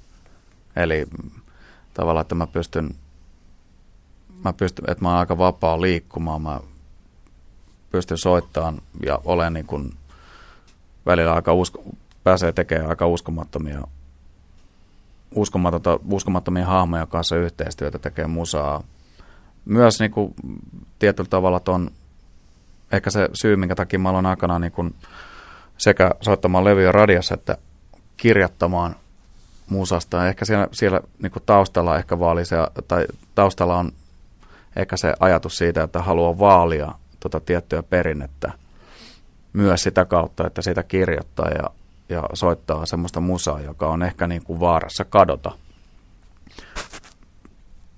[0.76, 1.06] Eli
[1.94, 2.90] tavallaan, että mä pystyn,
[4.44, 6.60] mä pystyn, että mä oon aika vapaa liikkumaan, mä
[7.90, 9.92] pystyn soittamaan ja olen niin kuin
[11.06, 11.82] välillä aika usko,
[12.24, 13.82] pääsee tekemään aika uskomattomia
[16.10, 18.82] uskomattomia hahmoja kanssa yhteistyötä, tekee musaa.
[19.64, 20.34] Myös niin kuin,
[20.98, 21.90] tietyllä tavalla ton,
[22.92, 24.94] ehkä se syy, minkä takia mä aloin aikanaan niin kuin,
[25.78, 27.58] sekä soittamaan levyjä radiossa että
[28.16, 28.96] kirjattamaan
[29.70, 30.28] musasta.
[30.28, 32.56] Ehkä siellä, siellä niin kuin taustalla ehkä vaali se,
[32.88, 33.92] tai taustalla on
[34.76, 38.52] ehkä se ajatus siitä, että haluaa vaalia tuota tiettyä perinnettä
[39.56, 41.70] myös sitä kautta, että sitä kirjoittaa ja,
[42.08, 45.52] ja soittaa semmoista musaa, joka on ehkä niin kuin vaarassa kadota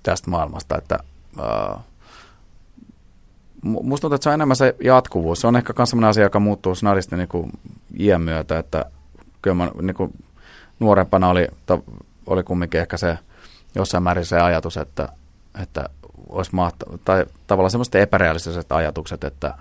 [0.03, 0.99] tästä maailmasta, että
[1.39, 1.81] ää,
[3.63, 5.41] musta tuntuu, että se on enemmän se jatkuvuus.
[5.41, 7.51] Se on ehkä myös sellainen asia, joka muuttuu snadisti niin kuin
[7.99, 8.85] iän myötä, että
[9.43, 10.15] kyllä mä niin kuin
[10.81, 11.85] nuorempana oli, to,
[12.27, 13.19] oli kumminkin ehkä se
[13.75, 15.09] jossain määrin se ajatus, että,
[15.63, 15.89] että
[16.29, 19.55] olisi mahtavaa, tai tavallaan semmoiset epärealistiset ajatukset, että,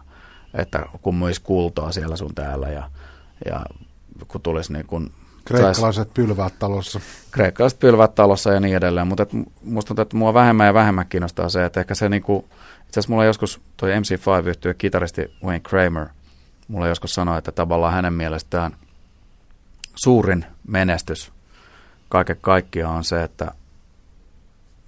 [0.58, 2.90] että kun myisi kultaa siellä sun täällä ja,
[3.46, 3.66] ja
[4.28, 5.12] kun tulisi niin kuin
[5.46, 7.00] Kreikkalaiset pylväät talossa.
[7.32, 9.30] Kreikkalaiset pylväät talossa ja niin edelleen, mutta et,
[9.64, 12.46] musta tuntuu, että mua vähemmän ja vähemmän kiinnostaa se, että ehkä se niinku,
[12.86, 16.08] itse asiassa mulla joskus toi MC5 yhtyö kitaristi Wayne Kramer,
[16.68, 18.76] mulla joskus sanoi, että tavallaan hänen mielestään–
[19.98, 21.32] suurin menestys
[22.10, 23.52] kaiken kaikkiaan on se, että,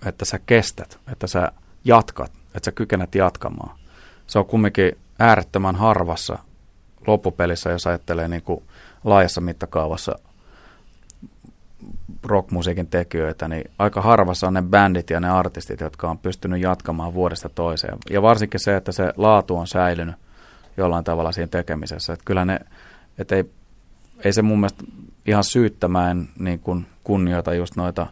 [0.06, 1.52] että sä kestät, että sä
[1.84, 3.80] jatkat, että sä kykenet jatkamaan.
[4.28, 6.38] Se on kumminkin äärettömän harvassa
[7.08, 8.64] loppupelissä, jos ajattelee niin kuin
[9.04, 10.20] laajassa mittakaavassa
[12.24, 17.14] rockmusiikin tekijöitä, niin aika harvassa on ne bändit ja ne artistit, jotka on pystynyt jatkamaan
[17.14, 17.98] vuodesta toiseen.
[18.10, 20.16] Ja varsinkin se, että se laatu on säilynyt
[20.78, 22.14] jollain tavalla siinä tekemisessä.
[22.14, 22.60] Että kyllä ne,
[23.18, 23.50] että ei
[24.24, 24.84] ei se mun mielestä
[25.26, 28.08] ihan syyttämään niin kuin kunnioita just noita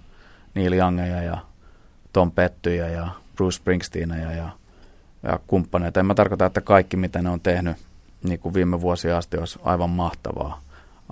[0.53, 1.37] Neil Youngeja ja
[2.13, 4.49] Tom Pettyjä ja Bruce Springsteenia ja,
[5.27, 5.99] ja kumppaneita.
[5.99, 7.77] En mä tarkoita, että kaikki mitä ne on tehnyt
[8.23, 10.61] niin kuin viime vuosia asti olisi aivan mahtavaa.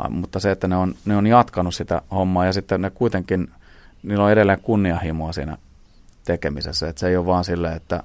[0.09, 3.51] Mutta se, että ne on, ne on jatkanut sitä hommaa ja sitten ne kuitenkin,
[4.03, 5.57] niillä on edelleen kunnianhimoa siinä
[6.25, 6.89] tekemisessä.
[6.89, 8.03] Että se ei ole vaan silleen, että,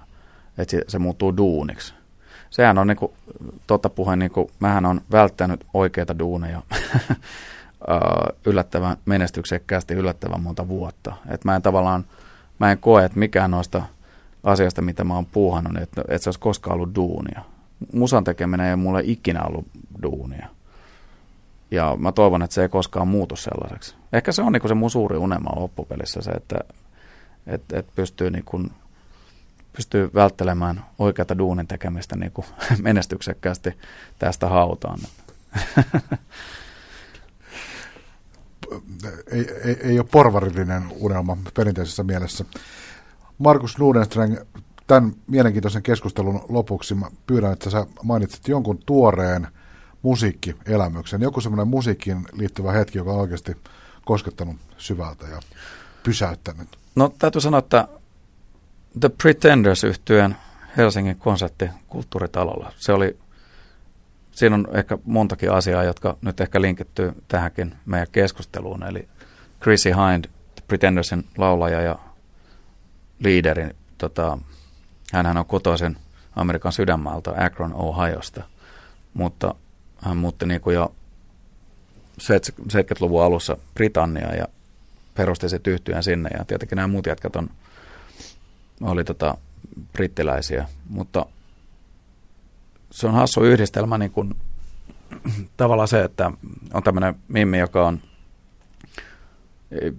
[0.59, 1.95] että se muuttuu duuniksi
[2.51, 3.15] sehän on niinku,
[3.67, 6.63] totta puheen, niinku, mähän on välttänyt oikeita duuneja
[8.47, 11.17] yllättävän menestyksekkäästi yllättävän monta vuotta.
[11.29, 12.05] Et mä en tavallaan,
[12.59, 13.83] mä en koe, että mikään noista
[14.45, 17.45] asioista, mitä mä oon puuhannut, että, että se olisi koskaan ollut duunia.
[17.93, 19.67] Musan tekeminen ei mulle ikinä ollut
[20.03, 20.49] duunia.
[21.71, 23.95] Ja mä toivon, että se ei koskaan muutu sellaiseksi.
[24.13, 26.59] Ehkä se on niin se mun suuri unelma loppupelissä se, että
[27.47, 28.71] et, et pystyy niin kuin
[29.73, 32.47] pystyy välttelemään oikeata duunin tekemistä niin kuin
[32.83, 33.79] menestyksekkäästi
[34.19, 34.99] tästä hautaan.
[39.33, 42.45] ei, ei, ei ole porvarillinen unelma perinteisessä mielessä.
[43.41, 44.37] Markus Nudenstreng,
[44.87, 49.49] tämän mielenkiintoisen keskustelun lopuksi mä pyydän, että sä mainitsit jonkun tuoreen
[50.03, 53.57] musiikkielämyksen, joku semmoinen musiikkiin liittyvä hetki, joka on oikeasti
[54.05, 55.41] koskettanut syvältä ja
[56.03, 56.69] pysäyttänyt.
[56.95, 57.89] No täytyy sanoa, että
[59.01, 60.37] The Pretenders yhtyeen
[60.77, 62.73] Helsingin konsertti kulttuuritalolla.
[62.77, 63.19] Se oli,
[64.31, 68.83] siinä on ehkä montakin asiaa, jotka nyt ehkä linkittyy tähänkin meidän keskusteluun.
[68.83, 69.09] Eli
[69.63, 70.25] Chrissy Hind,
[70.55, 71.99] The Pretendersin laulaja ja
[73.21, 74.39] liideri, tota,
[75.13, 75.97] hänhän on kotoisin
[76.37, 78.43] Amerikan sydänmaalta, Akron, Ohiosta,
[79.15, 79.55] mutta
[79.99, 80.95] hän muutti niin kuin jo
[82.21, 84.47] 70-luvun alussa Britanniaan ja
[85.15, 86.31] perusti sitten yhtyeen sinne.
[86.39, 87.51] Ja tietenkin nämä muut jätkät on
[88.81, 89.37] oli tota,
[89.93, 91.27] brittiläisiä, mutta
[92.91, 94.35] se on hassu yhdistelmä niin kuin,
[95.57, 96.31] tavallaan se, että
[96.75, 98.01] on tämmöinen mimmi, joka on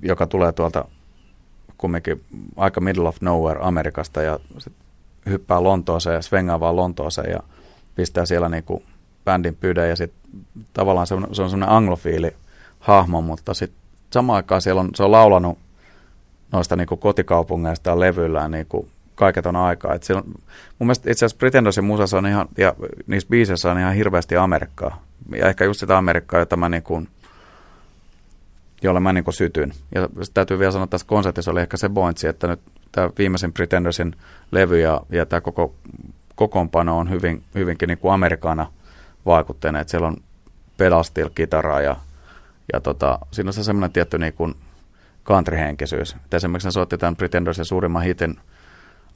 [0.01, 0.85] joka tulee tuolta
[1.81, 2.23] kumminkin
[2.57, 4.73] aika middle of nowhere Amerikasta ja sit
[5.29, 7.39] hyppää Lontooseen ja svengaa vaan Lontooseen ja
[7.95, 8.83] pistää siellä niin kuin
[9.25, 10.21] bändin pyydä ja sitten
[10.73, 12.35] tavallaan se on, se on semmoinen anglofiili
[12.79, 13.81] hahmo, mutta sitten
[14.13, 15.57] samaan aikaan siellä on, se on laulanut
[16.51, 19.93] noista niin kuin kotikaupungeista levyillään niin kuin kaiketon aikaa.
[19.93, 22.73] Et on, mun mielestä itse asiassa Pretendersin musassa on ihan, ja
[23.07, 25.03] niissä biiseissä on ihan hirveästi Amerikkaa.
[25.35, 27.07] Ja ehkä just sitä Amerikkaa, jota mä niin kuin,
[28.83, 29.73] jolle mä niin sytyn.
[29.95, 32.59] Ja täytyy vielä sanoa, että tässä konsertissa oli ehkä se pointsi, että nyt
[32.91, 34.15] tämä viimeisin Pretendersin
[34.51, 35.75] levy ja, ja tämä koko
[36.35, 38.71] kokoonpano on hyvin, hyvinkin niin kuin amerikana
[39.25, 39.81] vaikutteinen.
[39.81, 40.17] Että siellä on
[40.77, 41.95] pedal steel kitaraa ja
[42.73, 44.55] ja tota, siinä on se semmoinen tietty niin kuin
[45.25, 46.15] country-henkisyys.
[46.25, 48.39] Et esimerkiksi ne soitti tämän Pretendersin suurimman hitin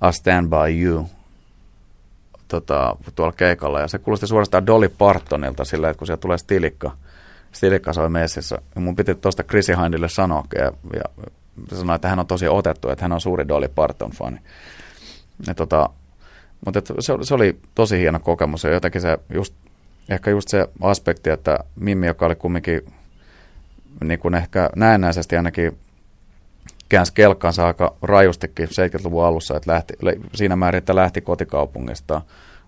[0.02, 1.10] A Stand By You
[2.48, 6.98] tota, tuolla keikalla, ja se kuulosti suorastaan Dolly Partonilta sillä, että kun siellä tulee stilikka,
[7.56, 11.02] stilikka soi messissä, mun piti tuosta Chrissy Hindille sanoa, ja, ja
[11.78, 14.40] sanoi, että hän on tosi otettu, että hän on suuri Dolly Parton-fani.
[15.48, 15.90] Ja tota,
[16.66, 19.54] mutta se, se, oli tosi hieno kokemus ja jotenkin se just,
[20.10, 22.82] ehkä just se aspekti, että Mimmi, joka oli kumminkin
[24.04, 25.78] niin kuin ehkä näennäisesti ainakin
[26.90, 29.94] käänsi kelkkaansa aika rajustikin 70-luvun alussa, että lähti,
[30.34, 32.22] siinä määrin, että lähti kotikaupungistaan.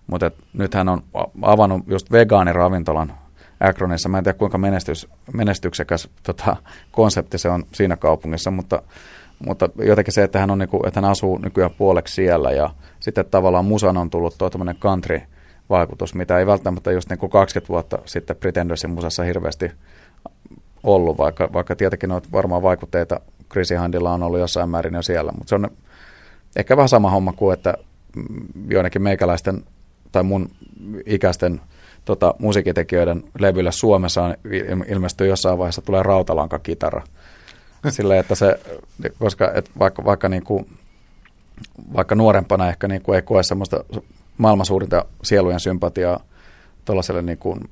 [0.06, 1.02] Mutta nyt hän on
[1.42, 3.12] avannut just vegaaniravintolan
[3.60, 4.08] Akronissa.
[4.08, 6.56] Mä en tiedä, kuinka menestys, menestyksekäs tota,
[6.92, 8.82] konsepti se on siinä kaupungissa, mutta,
[9.46, 13.24] mutta jotenkin se, että hän, on, niinku, että hän asuu nykyään puoleksi siellä ja sitten
[13.24, 14.50] tavallaan musan on tullut tuo
[14.80, 19.70] country-vaikutus, mitä ei välttämättä just niin kuin 20 vuotta sitten Pretendersin musassa hirveästi
[20.82, 25.32] ollut, vaikka, vaikka tietenkin on varmaan vaikutteita Chrissy Handilla on ollut jossain määrin jo siellä,
[25.32, 25.68] mutta se on
[26.56, 27.74] ehkä vähän sama homma kuin, että
[28.68, 29.64] joidenkin meikäläisten
[30.12, 30.50] tai mun
[31.06, 31.60] ikäisten
[32.08, 34.34] tota, musiikitekijöiden levyllä Suomessa on
[34.88, 37.02] ilmestyy jossain vaiheessa tulee rautalankakitara.
[37.88, 38.60] Silleen, että se,
[39.18, 40.78] koska et vaikka, vaikka, niin kuin,
[41.92, 43.84] vaikka nuorempana ehkä niin kuin ei koe semmoista
[44.38, 46.20] maailman suurinta sielujen sympatiaa
[46.84, 47.70] tuollaiselle niin kuin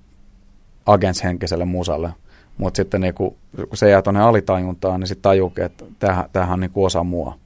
[0.87, 2.11] agentshenkiselle musalle,
[2.59, 5.85] mutta sitten niin kuin, kun se jää tuonne alitajuntaan, niin sitten tajuukin, että
[6.33, 7.39] tämähän on niin kuin osa mua.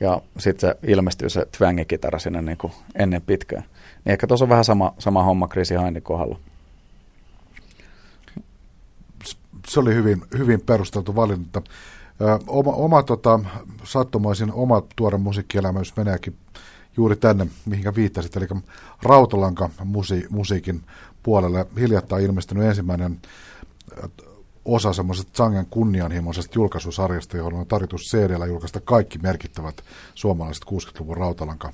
[0.00, 3.64] Ja sitten se ilmestyy se twangikitara sinne niin kuin ennen pitkään.
[4.08, 6.38] Ehkä tuossa on vähän sama, sama homma Chrissy Hainin kohdalla.
[9.68, 11.62] Se oli hyvin, hyvin perusteltu valinta.
[12.46, 13.40] Oma, oma tota,
[13.84, 16.36] sattumaisin oma tuore musiikkielämä, jos meneekin
[16.96, 18.46] juuri tänne, mihinkä viittasit, eli
[19.02, 20.82] Rautalanka musi, musiikin
[21.22, 21.66] puolelle.
[21.78, 23.20] Hiljattain ilmestynyt ensimmäinen
[24.64, 29.84] osa semmoisesta sangen kunnianhimoisesta julkaisusarjasta, johon on tarkoitus cd julkaista kaikki merkittävät
[30.14, 31.72] suomalaiset 60-luvun Rautalanka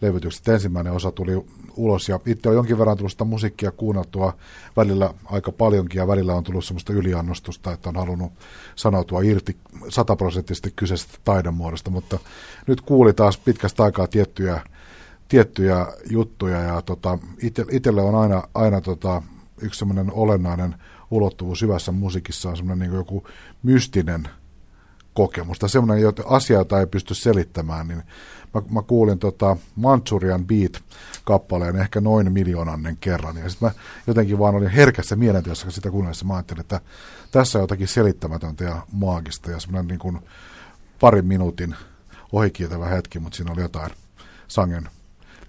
[0.00, 0.48] levytykset.
[0.48, 4.36] Ensimmäinen osa tuli ulos ja itse on jonkin verran tullut sitä musiikkia kuunneltua
[4.76, 8.32] välillä aika paljonkin ja välillä on tullut semmoista yliannostusta, että on halunnut
[8.76, 9.56] sanoutua irti
[9.88, 12.18] sataprosenttisesti kyseisestä taidemuodosta, mutta
[12.66, 14.60] nyt kuuli taas pitkästä aikaa tiettyjä,
[15.28, 17.18] tiettyjä juttuja ja tota,
[17.70, 19.22] itselle on aina, aina tota,
[19.60, 20.74] yksi semmoinen olennainen
[21.10, 23.26] ulottuvuus hyvässä musiikissa on semmoinen niin joku
[23.62, 24.28] mystinen
[25.14, 28.02] kokemus tai semmoinen asia, jota ei pysty selittämään, niin
[28.56, 33.74] mä, mä kuulin tota Manchurian Beat-kappaleen ehkä noin miljoonannen kerran, ja sitten mä
[34.06, 36.80] jotenkin vaan olin herkässä mielentilassa sitä kuunnellessa, mä ajattelin, että
[37.30, 40.18] tässä on jotakin selittämätöntä ja maagista, ja semmoinen niin kuin
[41.00, 41.74] parin minuutin
[42.32, 43.90] ohikiitävä hetki, mutta siinä oli jotain
[44.48, 44.88] sangen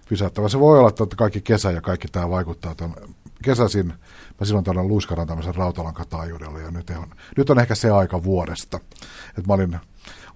[0.09, 0.49] pysäyttävä.
[0.49, 2.75] Se voi olla, että kaikki kesä ja kaikki tämä vaikuttaa.
[2.75, 2.95] Tämän
[3.43, 3.93] kesäisin
[4.39, 8.79] mä silloin tällä luiskaran tämmöisen rautalankataajuudella ja nyt on, nyt on ehkä se aika vuodesta,
[9.27, 9.79] että mä olin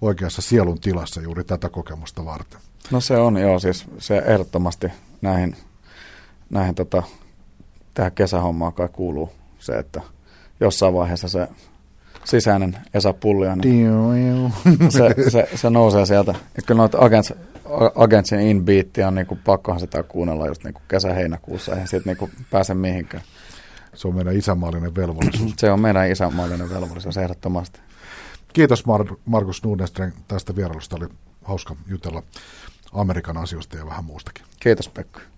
[0.02, 2.60] oikeassa sielun tilassa juuri tätä kokemusta varten.
[2.90, 4.88] No se on joo, siis se ehdottomasti
[5.20, 5.56] näihin,
[6.50, 7.02] näihin tota,
[7.94, 10.00] tähän kesähommaan kai kuuluu se, että
[10.60, 11.48] jossain vaiheessa se
[12.24, 13.62] sisäinen Esa Pulliainen,
[14.88, 16.34] se, se, se, nousee sieltä.
[16.56, 17.34] Ja kyllä noita Agents,
[17.94, 23.22] Agentsin inbeatia on niinku, pakkohan sitä kuunnella just niinku kesä-heinäkuussa, eihän siitä niinku pääse mihinkään.
[23.94, 25.54] Se on meidän isämaallinen velvollisuus.
[25.56, 27.80] se on meidän isämaallinen velvollisuus ehdottomasti.
[28.52, 30.96] Kiitos Mar- Markus Nudenström tästä vierailusta.
[30.96, 31.08] Oli
[31.44, 32.22] hauska jutella
[32.92, 34.44] Amerikan asioista ja vähän muustakin.
[34.60, 35.20] Kiitos Pekka.